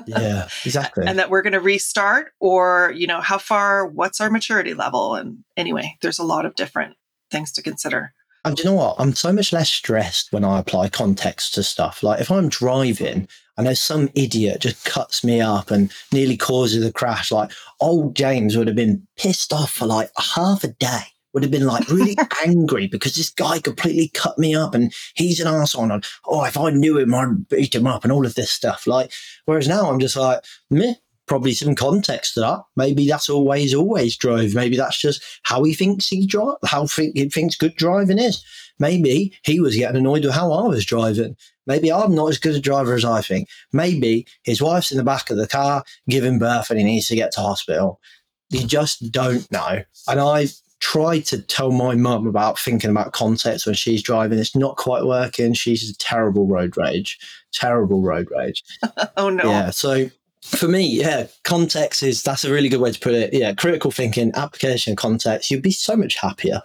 [0.05, 1.05] yeah, exactly.
[1.07, 5.15] and that we're going to restart or, you know, how far what's our maturity level
[5.15, 6.95] and anyway, there's a lot of different
[7.31, 8.13] things to consider.
[8.45, 8.95] And you know what?
[8.99, 12.01] I'm so much less stressed when I apply context to stuff.
[12.01, 13.27] Like if I'm driving
[13.59, 17.51] I know some idiot just cuts me up and nearly causes a crash, like
[17.81, 21.01] old James would have been pissed off for like half a day.
[21.33, 25.39] Would have been like really angry because this guy completely cut me up and he's
[25.39, 28.35] an arsehole and oh if I knew him I'd beat him up and all of
[28.35, 28.87] this stuff.
[28.87, 29.11] Like
[29.45, 30.95] whereas now I'm just like, meh,
[31.29, 32.63] probably some context to that.
[32.75, 34.55] Maybe that's always always drove.
[34.55, 38.43] Maybe that's just how he thinks he drive, how he thinks good driving is.
[38.79, 41.35] Maybe he was getting annoyed with how I was driving.
[41.67, 43.47] Maybe I'm not as good a driver as I think.
[43.71, 47.15] Maybe his wife's in the back of the car giving birth and he needs to
[47.15, 48.01] get to hospital.
[48.49, 49.83] You just don't know.
[50.07, 50.47] And I
[50.79, 54.39] tried to tell my mum about thinking about context when she's driving.
[54.39, 55.53] It's not quite working.
[55.53, 57.19] She's a terrible road rage,
[57.51, 58.63] terrible road rage.
[59.17, 59.43] oh no.
[59.43, 59.69] Yeah.
[59.71, 60.09] So
[60.41, 63.33] for me, yeah, context is that's a really good way to put it.
[63.33, 66.61] Yeah, critical thinking, application context, you'd be so much happier.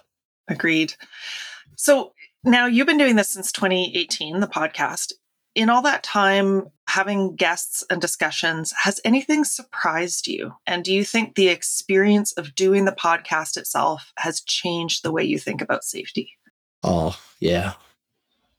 [0.49, 0.95] Agreed.
[1.77, 2.13] So
[2.45, 5.13] now you've been doing this since 2018, the podcast.
[5.55, 10.53] In all that time, having guests and discussions, has anything surprised you?
[10.67, 15.23] And do you think the experience of doing the podcast itself has changed the way
[15.23, 16.37] you think about safety?
[16.83, 17.75] Oh, yeah.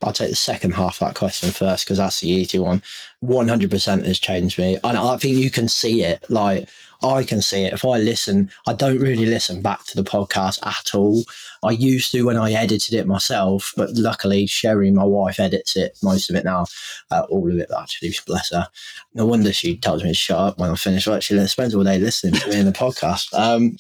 [0.02, 2.82] I'll take the second half of that question first because that's the easy one.
[3.24, 4.78] 100% has changed me.
[4.84, 6.24] And I think you can see it.
[6.30, 6.70] Like,
[7.02, 7.74] I can see it.
[7.74, 11.24] If I listen, I don't really listen back to the podcast at all.
[11.64, 15.98] I used to when I edited it myself, but luckily, Sherry, my wife, edits it,
[16.04, 16.66] most of it now,
[17.12, 18.68] uh, all of it actually, bless her.
[19.14, 21.08] No wonder she tells me to shut up when I finish.
[21.08, 23.34] Well, she spends all day listening to me in the podcast.
[23.34, 23.78] Um,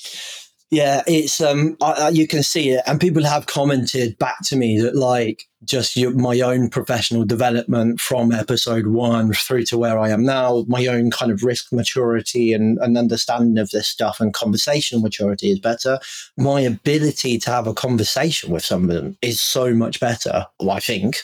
[0.75, 4.77] yeah, it's um, I, you can see it, and people have commented back to me
[4.81, 10.09] that like just your, my own professional development from episode one through to where I
[10.09, 14.34] am now, my own kind of risk maturity and, and understanding of this stuff and
[14.34, 15.97] conversational maturity is better.
[16.38, 20.45] My ability to have a conversation with someone is so much better.
[20.59, 21.21] Well, I think.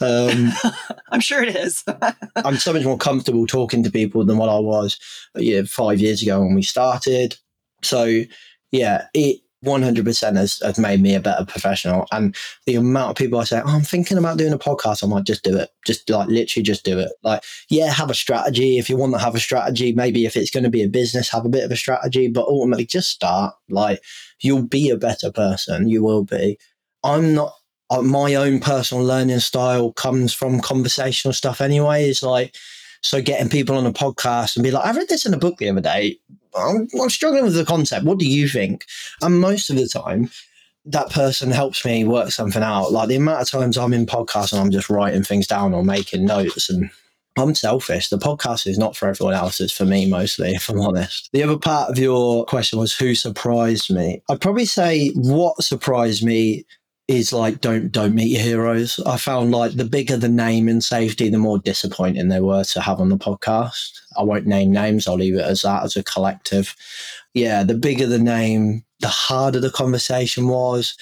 [0.00, 0.52] um,
[1.10, 1.84] I'm sure it is.
[2.36, 4.98] I'm so much more comfortable talking to people than what I was
[5.36, 7.36] yeah, five years ago when we started.
[7.82, 8.22] So
[8.74, 12.06] yeah, it 100% has, has made me a better professional.
[12.12, 15.10] And the amount of people I say, oh, I'm thinking about doing a podcast, I'm
[15.10, 15.70] like, just do it.
[15.86, 17.12] Just like literally just do it.
[17.22, 18.78] Like, yeah, have a strategy.
[18.78, 21.30] If you want to have a strategy, maybe if it's going to be a business,
[21.30, 23.54] have a bit of a strategy, but ultimately just start.
[23.70, 24.02] Like,
[24.40, 25.88] you'll be a better person.
[25.88, 26.58] You will be.
[27.02, 27.54] I'm not
[27.90, 32.08] uh, my own personal learning style comes from conversational stuff anyway.
[32.08, 32.56] Is like,
[33.02, 35.58] so getting people on a podcast and be like, I read this in a book
[35.58, 36.18] the other day.
[36.56, 38.04] I'm, I'm struggling with the concept.
[38.04, 38.84] What do you think?
[39.22, 40.30] And most of the time,
[40.86, 42.92] that person helps me work something out.
[42.92, 45.84] Like the amount of times I'm in podcasts and I'm just writing things down or
[45.84, 46.90] making notes and
[47.36, 48.08] I'm selfish.
[48.08, 49.60] The podcast is not for everyone else.
[49.60, 51.30] It's for me mostly, if I'm honest.
[51.32, 54.22] The other part of your question was who surprised me.
[54.28, 56.64] I'd probably say what surprised me
[57.06, 58.98] is like don't don't meet your heroes.
[59.04, 62.80] I found like the bigger the name in safety, the more disappointing they were to
[62.80, 64.00] have on the podcast.
[64.16, 65.06] I won't name names.
[65.06, 66.74] I'll leave it as that as a collective.
[67.34, 70.96] Yeah, the bigger the name, the harder the conversation was.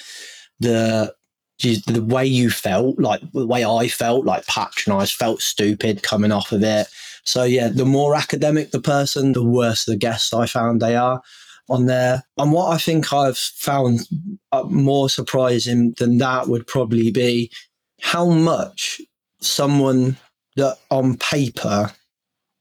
[0.59, 1.13] The
[1.59, 6.51] the way you felt, like the way I felt, like patronized, felt stupid coming off
[6.51, 6.87] of it.
[7.23, 11.21] So yeah, the more academic the person, the worse the guests I found they are
[11.73, 12.23] on there.
[12.37, 14.01] And what I think I've found
[14.51, 17.51] uh, more surprising than that would probably be
[18.01, 19.01] how much
[19.41, 20.17] someone
[20.55, 21.91] that on paper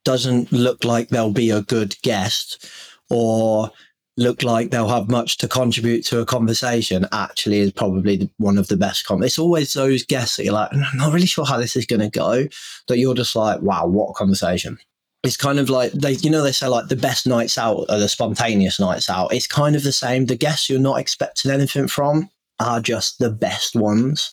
[0.05, 2.69] doesn't look like they'll be a good guest
[3.11, 3.71] or
[4.17, 8.69] look like they'll have much to contribute to a conversation actually is probably one of
[8.69, 11.57] the best com- it's always those guests that you're like i'm not really sure how
[11.57, 12.47] this is going to go
[12.89, 14.77] that you're just like wow what a conversation
[15.23, 17.99] it's kind of like they you know they say like the best nights out are
[17.99, 21.89] the spontaneous nights out it's kind of the same the guests you're not expecting anything
[21.89, 22.29] from
[22.61, 24.33] are just the best ones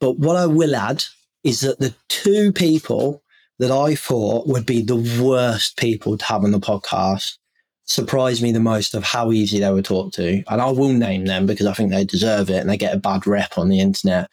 [0.00, 1.04] but what i will add
[1.44, 3.22] is that the two people
[3.58, 7.38] that i thought would be the worst people to have on the podcast
[7.88, 10.44] surprised me the most of how easy they were talked to.
[10.48, 12.98] And I will name them because I think they deserve it and they get a
[12.98, 14.30] bad rep on the internet.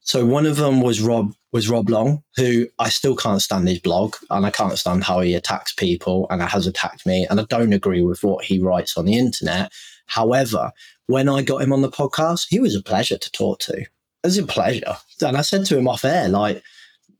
[0.00, 3.78] So one of them was Rob was Rob Long, who I still can't stand his
[3.78, 7.26] blog and I can't stand how he attacks people and has attacked me.
[7.28, 9.70] And I don't agree with what he writes on the internet.
[10.06, 10.72] However,
[11.06, 13.74] when I got him on the podcast, he was a pleasure to talk to.
[13.74, 13.88] It
[14.24, 14.96] was a pleasure.
[15.20, 16.62] And I said to him off air, like,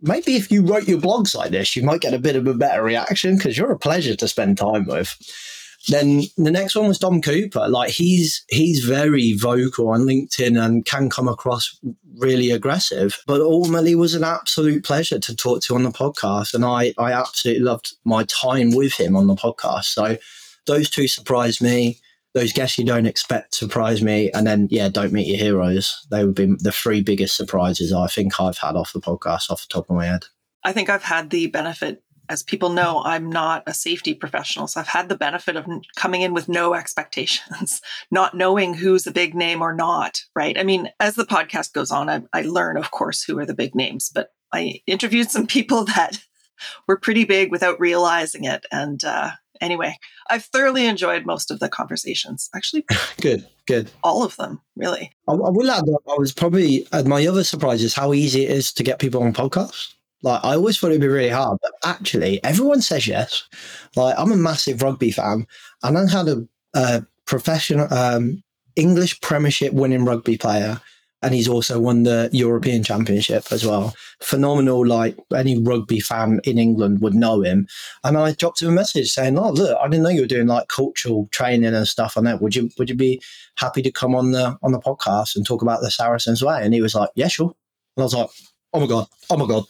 [0.00, 2.54] maybe if you wrote your blogs like this, you might get a bit of a
[2.54, 5.16] better reaction because you're a pleasure to spend time with.
[5.88, 7.68] Then the next one was Dom Cooper.
[7.68, 11.78] Like he's he's very vocal on LinkedIn and can come across
[12.16, 16.54] really aggressive, but ultimately was an absolute pleasure to talk to on the podcast.
[16.54, 19.86] And I I absolutely loved my time with him on the podcast.
[19.86, 20.18] So
[20.66, 21.98] those two surprised me.
[22.34, 26.06] Those guests you don't expect surprise me, and then yeah, don't meet your heroes.
[26.10, 29.60] They would be the three biggest surprises I think I've had off the podcast off
[29.60, 30.24] the top of my head.
[30.64, 34.66] I think I've had the benefit as people know, I'm not a safety professional.
[34.66, 35.66] So I've had the benefit of
[35.96, 40.58] coming in with no expectations, not knowing who's a big name or not, right?
[40.58, 43.54] I mean, as the podcast goes on, I, I learn, of course, who are the
[43.54, 46.18] big names, but I interviewed some people that
[46.86, 48.66] were pretty big without realizing it.
[48.70, 49.96] And uh, anyway,
[50.30, 52.48] I've thoroughly enjoyed most of the conversations.
[52.54, 52.84] Actually,
[53.20, 53.90] good, good.
[54.02, 55.12] All of them, really.
[55.28, 58.44] I, I will add that I was probably, uh, my other surprise is how easy
[58.44, 59.94] it is to get people on podcasts.
[60.22, 63.44] Like I always thought it'd be really hard, but actually everyone says yes.
[63.96, 65.46] Like I'm a massive rugby fan,
[65.82, 68.42] and I had a, a professional um,
[68.76, 70.80] English Premiership winning rugby player,
[71.22, 73.94] and he's also won the European Championship as well.
[74.20, 74.86] Phenomenal!
[74.86, 77.66] Like any rugby fan in England would know him.
[78.04, 80.46] And I dropped him a message saying, "Oh, look, I didn't know you were doing
[80.46, 82.40] like cultural training and stuff on that.
[82.40, 83.20] Would you would you be
[83.56, 86.74] happy to come on the on the podcast and talk about the Saracens way?" And
[86.74, 87.54] he was like, "Yeah, sure."
[87.96, 88.30] And I was like,
[88.72, 89.06] "Oh my god!
[89.30, 89.64] Oh my god!"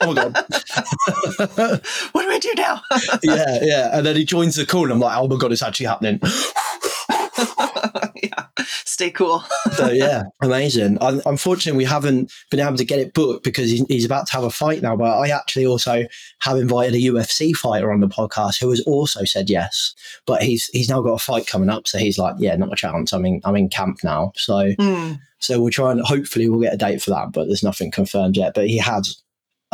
[0.00, 0.34] Oh my god,
[2.12, 2.82] what do I do now?
[3.22, 3.90] yeah, yeah.
[3.92, 6.20] And then he joins the call, and I'm like, oh my god, it's actually happening.
[8.22, 9.44] yeah, stay cool.
[9.72, 10.98] so yeah, amazing.
[11.00, 14.44] unfortunately, we haven't been able to get it booked because he's, he's, about to have
[14.44, 14.96] a fight now.
[14.96, 16.04] But I actually also
[16.40, 19.94] have invited a UFC fighter on the podcast who has also said yes.
[20.26, 22.76] But he's he's now got a fight coming up, so he's like, yeah, not a
[22.76, 23.12] chance.
[23.12, 24.72] I'm in I'm in camp now, so.
[24.74, 25.20] Mm.
[25.40, 28.34] So we'll try and hopefully we'll get a date for that, but there's nothing confirmed
[28.34, 28.54] yet.
[28.54, 29.22] But he has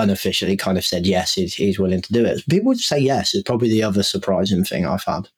[0.00, 2.42] unofficially kind of said yes, he's, he's willing to do it.
[2.48, 5.28] People would say yes It's probably the other surprising thing I've had.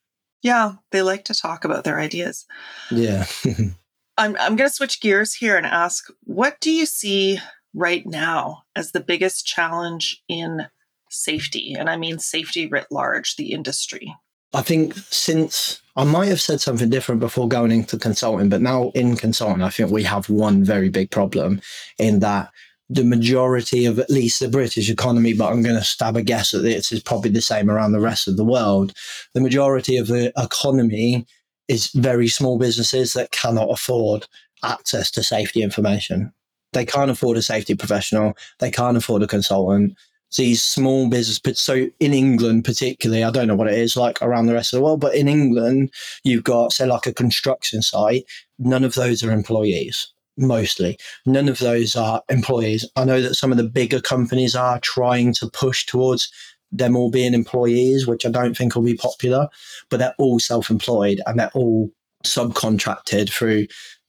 [0.43, 2.47] Yeah, they like to talk about their ideas.
[2.91, 3.27] Yeah.
[4.19, 7.39] I'm, I'm going to switch gears here and ask what do you see
[7.75, 10.67] right now as the biggest challenge in
[11.11, 11.75] safety?
[11.79, 14.15] And I mean safety writ large, the industry.
[14.55, 18.91] I think since I might have said something different before going into consulting, but now
[18.95, 21.63] in consulting, I think we have one very big problem
[21.99, 22.51] in that
[22.89, 26.51] the majority of at least the British economy, but I'm going to stab a guess
[26.51, 28.93] that this is probably the same around the rest of the world.
[29.35, 31.27] The majority of the economy
[31.69, 34.27] is very small businesses that cannot afford
[34.63, 36.33] access to safety information.
[36.73, 38.35] They can't afford a safety professional.
[38.59, 39.95] They can't afford a consultant.
[40.37, 44.47] These small business, so in England particularly, I don't know what it is like around
[44.47, 45.93] the rest of the world, but in England,
[46.25, 48.25] you've got say like a construction site.
[48.59, 50.99] None of those are employees mostly.
[51.27, 52.89] None of those are employees.
[52.97, 56.31] I know that some of the bigger companies are trying to push towards
[56.71, 59.49] them all being employees, which I don't think will be popular,
[59.91, 61.91] but they're all self employed and they're all
[62.25, 63.67] subcontracted through.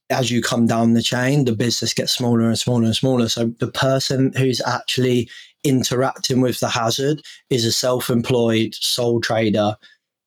[0.10, 3.30] As you come down the chain, the business gets smaller and smaller and smaller.
[3.30, 5.30] So the person who's actually
[5.64, 9.76] interacting with the hazard is a self employed sole trader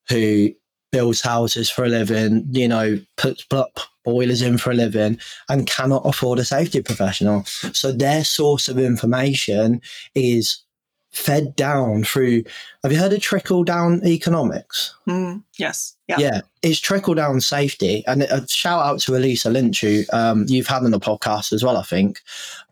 [0.08, 0.50] who
[0.96, 3.46] builds houses for a living, you know, puts
[4.02, 5.18] boilers in for a living
[5.50, 7.44] and cannot afford a safety professional.
[7.44, 9.82] So their source of information
[10.14, 10.64] is
[11.16, 12.44] fed down through.
[12.82, 14.94] Have you heard of trickle down economics?
[15.08, 15.96] Mm, yes.
[16.08, 16.18] Yeah.
[16.18, 16.40] yeah.
[16.62, 18.04] It's trickle down safety.
[18.06, 21.64] And a shout out to Elisa Lynch, who um, you've had on the podcast as
[21.64, 22.20] well, I think.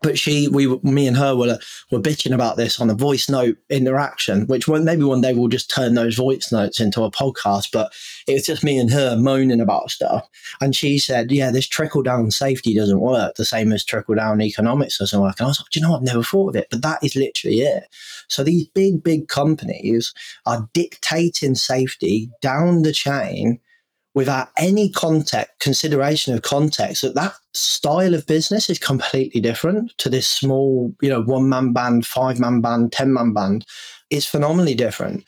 [0.03, 1.57] But she, we, me and her were,
[1.91, 5.73] were bitching about this on a voice note interaction, which maybe one day we'll just
[5.73, 7.71] turn those voice notes into a podcast.
[7.73, 7.93] But
[8.27, 10.27] it was just me and her moaning about stuff.
[10.59, 14.41] And she said, yeah, this trickle down safety doesn't work, the same as trickle down
[14.41, 15.39] economics doesn't work.
[15.39, 17.15] And I was like, do you know, I've never thought of it, but that is
[17.15, 17.83] literally it.
[18.27, 20.13] So these big, big companies
[20.45, 23.59] are dictating safety down the chain
[24.15, 30.09] without any context consideration of context that that style of business is completely different to
[30.09, 33.65] this small you know one man band five man band ten man band
[34.09, 35.23] it's phenomenally different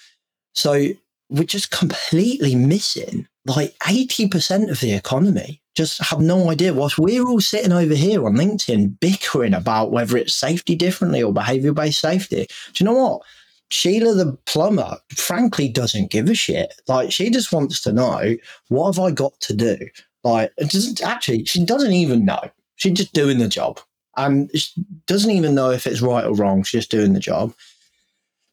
[0.53, 0.87] so
[1.29, 7.25] we're just completely missing like 80% of the economy just have no idea whilst we're
[7.25, 12.01] all sitting over here on linkedin bickering about whether it's safety differently or behavior based
[12.01, 13.21] safety do you know what
[13.69, 16.73] Sheila the plumber, frankly, doesn't give a shit.
[16.87, 18.37] Like, she just wants to know
[18.69, 19.77] what have I got to do.
[20.23, 21.45] Like, it doesn't actually.
[21.45, 22.49] She doesn't even know.
[22.75, 23.79] She's just doing the job,
[24.15, 24.71] and she
[25.05, 26.63] doesn't even know if it's right or wrong.
[26.63, 27.53] She's just doing the job.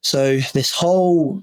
[0.03, 1.43] So this whole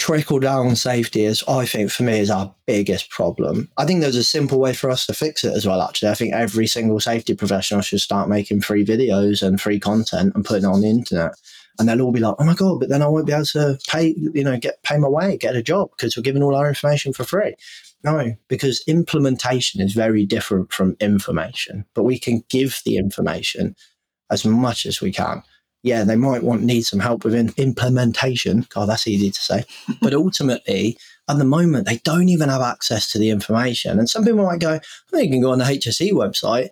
[0.00, 3.68] trickle down safety is, I think, for me, is our biggest problem.
[3.76, 5.82] I think there's a simple way for us to fix it as well.
[5.82, 10.32] Actually, I think every single safety professional should start making free videos and free content
[10.34, 11.34] and putting it on the internet
[11.78, 13.78] and they'll all be like, "Oh my god!" But then I won't be able to
[13.88, 16.68] pay, you know, get pay my way, get a job because we're giving all our
[16.68, 17.54] information for free.
[18.04, 23.76] No, because implementation is very different from information, but we can give the information
[24.30, 25.42] as much as we can.
[25.82, 28.66] Yeah, they might want need some help with implementation.
[28.68, 29.64] God, that's easy to say.
[30.02, 33.98] but ultimately, at the moment, they don't even have access to the information.
[33.98, 34.78] And some people might go,
[35.12, 36.68] oh, you can go on the HSE website.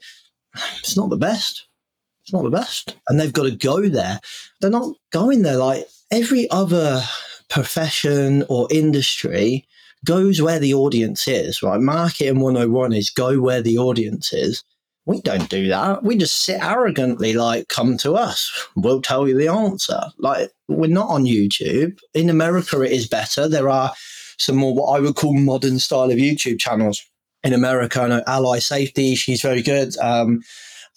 [0.80, 1.68] It's not the best
[2.28, 2.94] it's not the best.
[3.08, 4.20] And they've got to go there.
[4.60, 7.02] They're not going there like every other
[7.48, 9.66] profession or industry
[10.04, 11.80] goes where the audience is, right?
[11.80, 14.62] Marketing 101 is go where the audience is.
[15.08, 16.04] We don't do that.
[16.04, 18.68] We just sit arrogantly like, come to us.
[18.76, 19.98] We'll tell you the answer.
[20.18, 21.98] Like, we're not on YouTube.
[22.12, 23.48] In America, it is better.
[23.48, 23.94] There are
[24.38, 27.02] some more what I would call modern style of YouTube channels
[27.42, 28.02] in America.
[28.02, 29.96] I know Ally Safety, she's very good.
[29.96, 30.42] Um,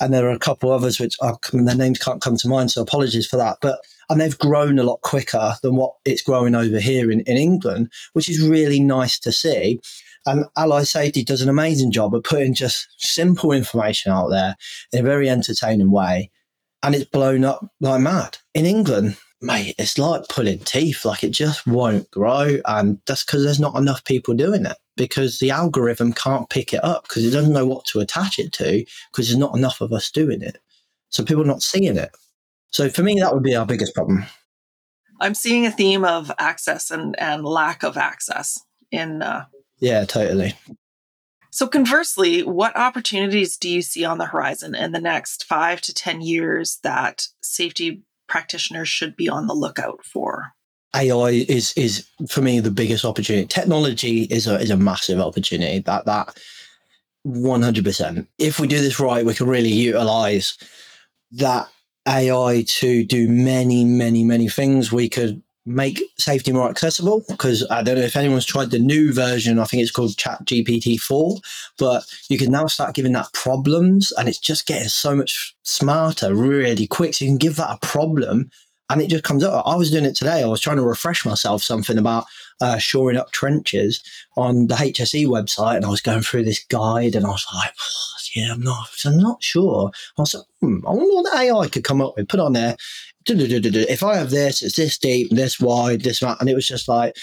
[0.02, 2.82] and there are a couple others which are, their names can't come to mind, so
[2.82, 3.60] apologies for that.
[3.62, 7.38] But and they've grown a lot quicker than what it's growing over here in, in
[7.38, 9.80] England, which is really nice to see.
[10.26, 14.56] And Ally Safety does an amazing job of putting just simple information out there
[14.92, 16.30] in a very entertaining way.
[16.84, 18.38] And it's blown up like mad.
[18.54, 21.06] In England, mate, it's like pulling teeth.
[21.06, 22.58] Like it just won't grow.
[22.66, 26.84] And that's because there's not enough people doing it because the algorithm can't pick it
[26.84, 29.92] up because it doesn't know what to attach it to because there's not enough of
[29.92, 30.58] us doing it.
[31.10, 32.12] So people are not seeing it.
[32.70, 34.26] So for me, that would be our biggest problem.
[35.20, 38.60] I'm seeing a theme of access and, and lack of access
[38.92, 39.24] in.
[39.24, 39.46] Uh...
[39.82, 40.54] Yeah, totally.
[41.50, 45.94] So, conversely, what opportunities do you see on the horizon in the next five to
[45.94, 50.54] 10 years that safety practitioners should be on the lookout for?
[50.96, 53.48] AI is is for me the biggest opportunity.
[53.48, 55.80] Technology is a is a massive opportunity.
[55.80, 56.38] That that
[57.24, 58.28] one hundred percent.
[58.38, 60.58] If we do this right, we can really utilize
[61.32, 61.70] that
[62.08, 64.92] AI to do many, many, many things.
[64.92, 69.14] We could make safety more accessible because I don't know if anyone's tried the new
[69.14, 69.60] version.
[69.60, 71.38] I think it's called ChatGPT 4,
[71.78, 76.34] but you can now start giving that problems and it's just getting so much smarter
[76.34, 77.14] really quick.
[77.14, 78.50] So you can give that a problem
[78.92, 79.66] and it just comes up.
[79.66, 80.44] I was doing it today.
[80.44, 82.26] I was trying to refresh myself something about
[82.60, 84.04] uh, shoring up trenches
[84.36, 87.72] on the HSE website, and I was going through this guide, and I was like,
[88.36, 91.84] "Yeah, I'm not, I'm not sure." I was like, hmm, "I wonder what AI could
[91.84, 92.76] come up with." Put on there,
[93.28, 97.16] if I have this, it's this deep, this wide, this and it was just like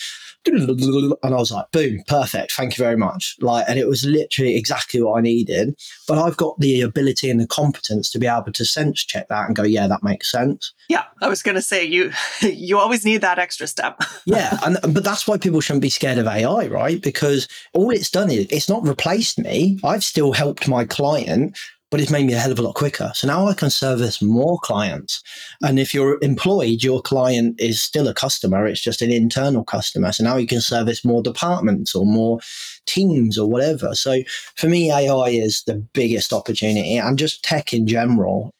[0.55, 2.53] and I was like, boom, perfect.
[2.53, 3.36] Thank you very much.
[3.40, 5.78] Like, and it was literally exactly what I needed.
[6.07, 9.46] But I've got the ability and the competence to be able to sense check that
[9.46, 10.72] and go, yeah, that makes sense.
[10.88, 14.01] Yeah, I was going to say you you always need that extra step.
[14.24, 17.01] yeah, and but that's why people shouldn't be scared of AI, right?
[17.01, 19.78] Because all it's done is it's not replaced me.
[19.84, 21.59] I've still helped my client
[21.91, 23.11] but it's made me a hell of a lot quicker.
[23.14, 25.22] So now I can service more clients.
[25.62, 28.66] And if you're employed, your client is still a customer.
[28.66, 30.12] It's just an internal customer.
[30.12, 32.41] So now you can service more departments or more
[32.86, 33.95] teams or whatever.
[33.95, 34.18] So
[34.57, 38.53] for me, AI is the biggest opportunity and just tech in general.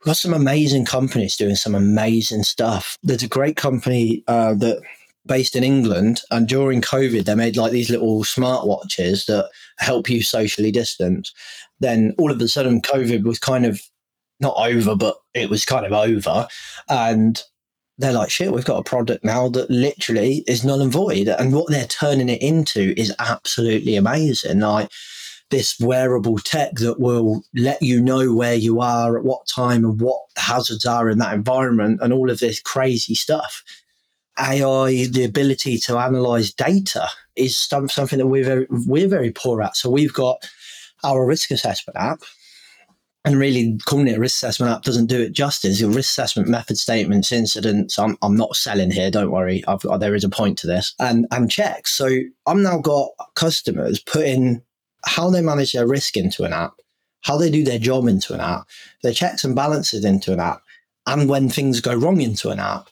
[0.00, 2.98] We've got some amazing companies doing some amazing stuff.
[3.02, 4.82] There's a great company uh, that
[5.26, 10.22] based in England, and during COVID, they made like these little smartwatches that help you
[10.22, 11.32] socially distance.
[11.80, 13.80] Then all of a sudden, COVID was kind of
[14.40, 16.48] not over, but it was kind of over,
[16.88, 17.42] and
[17.98, 21.28] they're like, shit, we've got a product now that literally is null and void.
[21.28, 24.60] And what they're turning it into is absolutely amazing.
[24.60, 24.90] Like
[25.50, 30.00] this wearable tech that will let you know where you are at what time and
[30.00, 33.62] what hazards are in that environment and all of this crazy stuff.
[34.38, 39.76] AI, the ability to analyze data is something that we're very, we're very poor at.
[39.76, 40.36] So we've got
[41.04, 42.20] our risk assessment app,
[43.24, 45.80] and really calling it a risk assessment app doesn't do it justice.
[45.80, 47.98] Your risk assessment method statements, incidents.
[47.98, 49.10] I'm, I'm not selling here.
[49.10, 49.64] Don't worry.
[49.66, 51.90] I've there is a point to this and, and checks.
[51.92, 52.08] So
[52.46, 54.62] I'm now got customers putting
[55.04, 56.74] how they manage their risk into an app,
[57.22, 58.68] how they do their job into an app,
[59.02, 60.62] their checks and balances into an app,
[61.06, 62.88] and when things go wrong into an app.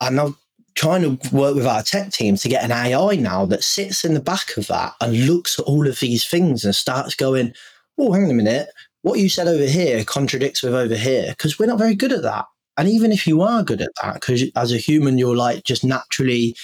[0.00, 0.36] And I'm
[0.74, 4.14] trying to work with our tech team to get an AI now that sits in
[4.14, 7.54] the back of that and looks at all of these things and starts going,
[7.98, 8.68] oh, hang on a minute
[9.04, 12.22] what you said over here contradicts with over here because we're not very good at
[12.22, 12.46] that.
[12.78, 15.84] And even if you are good at that, because as a human, you're like just
[15.84, 16.56] naturally,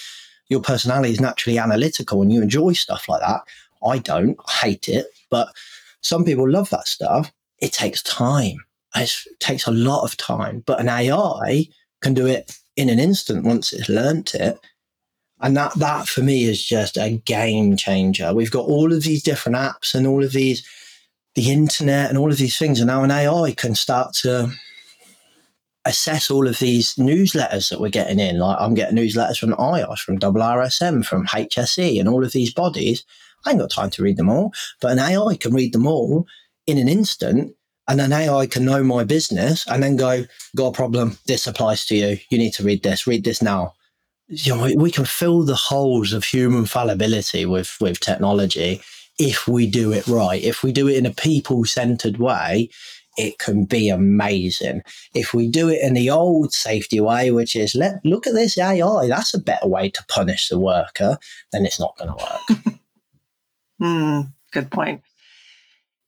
[0.49, 3.41] your personality is naturally analytical and you enjoy stuff like that.
[3.85, 5.49] I don't, I hate it, but
[6.01, 7.31] some people love that stuff.
[7.59, 8.57] It takes time.
[8.95, 11.67] it takes a lot of time, but an AI
[12.01, 14.59] can do it in an instant once it's learnt it.
[15.41, 18.33] And that, that for me is just a game changer.
[18.33, 20.67] We've got all of these different apps and all of these
[21.35, 22.79] the internet and all of these things.
[22.79, 24.51] And now an AI can start to
[25.85, 28.37] assess all of these newsletters that we're getting in.
[28.37, 33.03] Like I'm getting newsletters from IOSH, from IIRSM, from HSE, and all of these bodies.
[33.45, 36.27] I ain't got time to read them all, but an AI can read them all
[36.67, 37.55] in an instant.
[37.91, 40.23] And an AI can know my business and then go,
[40.55, 41.17] got a problem.
[41.25, 42.19] This applies to you.
[42.29, 43.05] You need to read this.
[43.05, 43.73] Read this now.
[44.29, 48.79] You know, we can fill the holes of human fallibility with with technology
[49.19, 50.41] if we do it right.
[50.41, 52.69] If we do it in a people centered way,
[53.17, 54.83] it can be amazing.
[55.13, 58.57] If we do it in the old safety way, which is let look at this
[58.57, 61.17] AI, that's a better way to punish the worker,
[61.51, 62.75] then it's not going to work.
[63.83, 64.21] Hmm,
[64.51, 65.01] good point.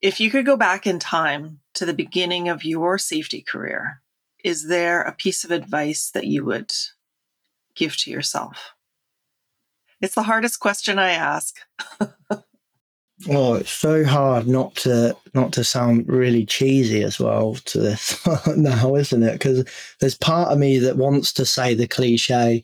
[0.04, 4.01] If you could go back in time to the beginning of your safety career,
[4.43, 6.74] is there a piece of advice that you would
[7.74, 8.74] give to yourself?
[10.01, 11.56] It's the hardest question I ask.
[13.30, 18.20] Oh, it's so hard not to not to sound really cheesy as well to this
[18.58, 19.34] now, isn't it?
[19.34, 19.64] Because
[20.01, 22.64] there's part of me that wants to say the cliche.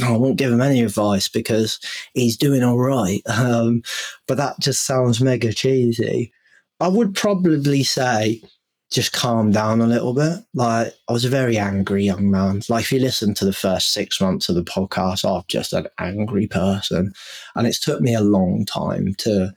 [0.00, 1.78] Oh, I won't give him any advice because
[2.14, 3.20] he's doing all right.
[3.28, 3.82] Um,
[4.26, 6.32] but that just sounds mega cheesy.
[6.80, 8.42] I would probably say
[8.90, 10.38] just calm down a little bit.
[10.52, 12.62] Like I was a very angry young man.
[12.68, 15.86] Like if you listen to the first six months of the podcast, I'm just an
[15.98, 17.12] angry person,
[17.54, 19.52] and it's took me a long time to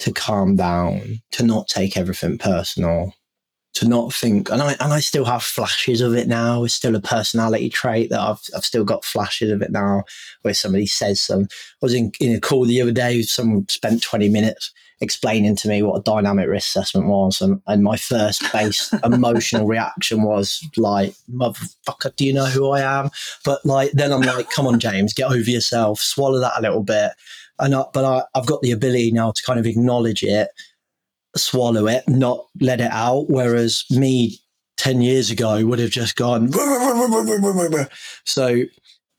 [0.00, 3.12] to calm down, to not take everything personal,
[3.74, 4.50] to not think.
[4.50, 6.62] And I and I still have flashes of it now.
[6.64, 10.04] It's still a personality trait that I've I've still got flashes of it now,
[10.42, 11.44] where somebody says some.
[11.44, 13.22] I was in, in a call the other day.
[13.22, 17.82] Someone spent twenty minutes explaining to me what a dynamic risk assessment was, and, and
[17.82, 23.10] my first base emotional reaction was like, "Motherfucker, do you know who I am?"
[23.44, 26.00] But like, then I'm like, "Come on, James, get over yourself.
[26.00, 27.12] Swallow that a little bit."
[27.60, 30.48] and I, but I, I've got the ability now to kind of acknowledge it,
[31.36, 33.26] swallow it, not let it out.
[33.28, 34.38] Whereas me
[34.76, 36.50] ten years ago would have just gone.
[38.24, 38.64] So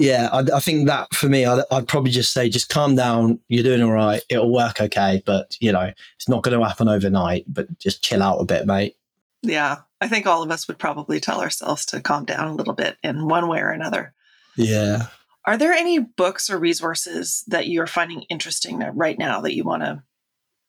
[0.02, 3.40] yeah, I, I think that for me, I, would probably just say, just calm down.
[3.48, 4.22] You're doing all right.
[4.30, 7.46] It'll work okay, but you know, it's not going to happen overnight.
[7.48, 8.96] But just chill out a bit, mate.
[9.44, 12.74] Yeah, I think all of us would probably tell ourselves to calm down a little
[12.74, 14.14] bit in one way or another.
[14.56, 15.08] Yeah.
[15.46, 19.84] Are there any books or resources that you're finding interesting right now that you want
[19.84, 20.04] to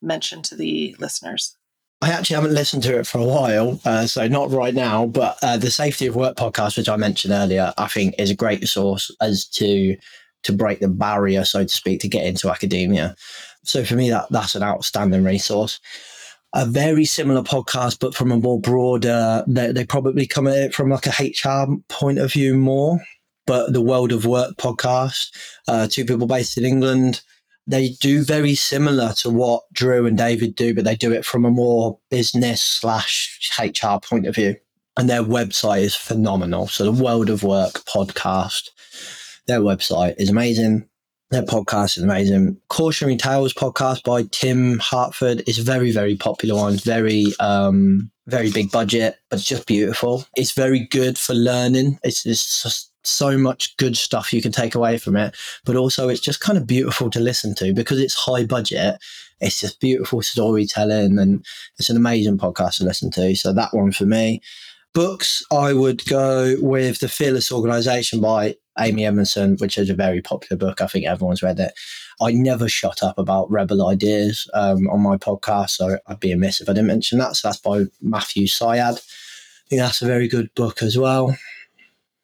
[0.01, 1.55] mention to the listeners?
[2.03, 5.05] I actually haven't listened to it for a while, uh, so not right now.
[5.05, 8.35] But uh, the Safety of Work podcast, which I mentioned earlier, I think is a
[8.35, 9.95] great source as to
[10.43, 13.15] to break the barrier, so to speak, to get into academia.
[13.63, 15.79] So for me, that that's an outstanding resource.
[16.53, 20.75] A very similar podcast, but from a more broader, they, they probably come at it
[20.75, 22.99] from like a HR point of view more
[23.45, 25.35] but the World of Work podcast.
[25.67, 27.21] Uh, two people based in England.
[27.65, 31.45] They do very similar to what Drew and David do, but they do it from
[31.45, 34.55] a more business slash HR point of view.
[34.97, 36.67] And their website is phenomenal.
[36.67, 38.69] So the World of Work podcast,
[39.47, 40.87] their website is amazing.
[41.31, 42.57] Their podcast is amazing.
[42.69, 46.75] Cautionary Tales podcast by Tim Harford is very, very popular one.
[46.75, 50.27] Very, um, very big budget, but it's just beautiful.
[50.35, 51.97] It's very good for learning.
[52.03, 55.35] It's, it's just so much good stuff you can take away from it,
[55.65, 58.97] but also it's just kind of beautiful to listen to because it's high budget.
[59.41, 61.45] It's just beautiful storytelling and
[61.77, 63.35] it's an amazing podcast to listen to.
[63.35, 64.41] So that one for me.
[64.93, 70.21] Books, I would go with The Fearless Organization by Amy Edmondson, which is a very
[70.21, 70.81] popular book.
[70.81, 71.73] I think everyone's read it.
[72.21, 76.61] I never shut up about rebel ideas um, on my podcast, so I'd be amiss
[76.61, 77.35] if I didn't mention that.
[77.35, 78.79] So that's by Matthew Syed.
[78.79, 78.99] I
[79.67, 81.35] think that's a very good book as well.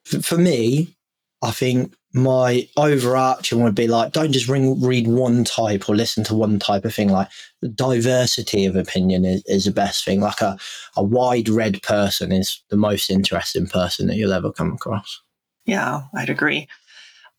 [0.06, 0.96] For, me,
[1.42, 6.24] I think my overarching would be like, don't just ring, read one type or listen
[6.26, 7.10] to one type of thing.
[7.10, 7.30] Like
[7.76, 10.22] diversity of opinion is, is the best thing.
[10.22, 10.58] Like a,
[10.96, 15.22] a wide read person is the most interesting person that you'll ever come across.
[15.66, 16.68] Yeah, I'd agree.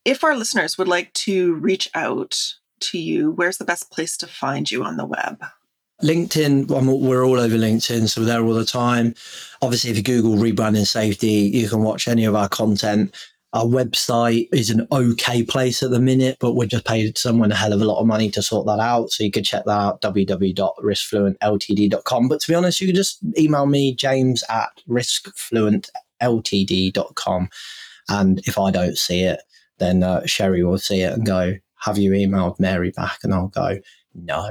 [0.05, 4.27] If our listeners would like to reach out to you, where's the best place to
[4.27, 5.43] find you on the web?
[6.01, 9.15] LinkedIn, we're all over LinkedIn, so we're there all the time.
[9.61, 13.13] Obviously, if you Google rebranding safety, you can watch any of our content.
[13.53, 17.55] Our website is an okay place at the minute, but we're just paid someone a
[17.55, 19.11] hell of a lot of money to sort that out.
[19.11, 22.29] So you could check that out, www.riskfluentltd.com.
[22.29, 27.49] But to be honest, you can just email me, james at riskfluentltd.com.
[28.09, 29.41] And if I don't see it,
[29.79, 33.19] then uh, Sherry will see it and go, Have you emailed Mary back?
[33.23, 33.79] And I'll go,
[34.15, 34.49] No.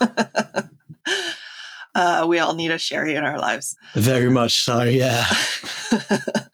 [1.94, 3.76] uh, we all need a Sherry in our lives.
[3.94, 5.26] Very much so, yeah.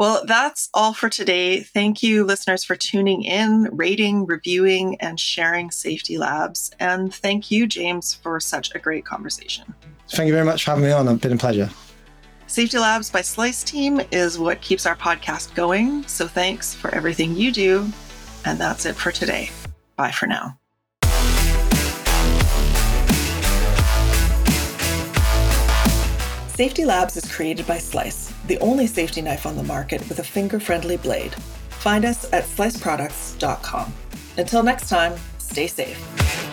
[0.00, 1.60] Well, that's all for today.
[1.60, 6.70] Thank you, listeners, for tuning in, rating, reviewing, and sharing Safety Labs.
[6.80, 9.74] And thank you, James, for such a great conversation.
[10.08, 11.06] Thank you very much for having me on.
[11.06, 11.68] It's been a pleasure.
[12.46, 16.06] Safety Labs by Slice Team is what keeps our podcast going.
[16.06, 17.86] So thanks for everything you do.
[18.46, 19.50] And that's it for today.
[19.96, 20.59] Bye for now.
[26.60, 30.22] Safety Labs is created by Slice, the only safety knife on the market with a
[30.22, 31.34] finger friendly blade.
[31.70, 33.94] Find us at sliceproducts.com.
[34.36, 36.49] Until next time, stay safe.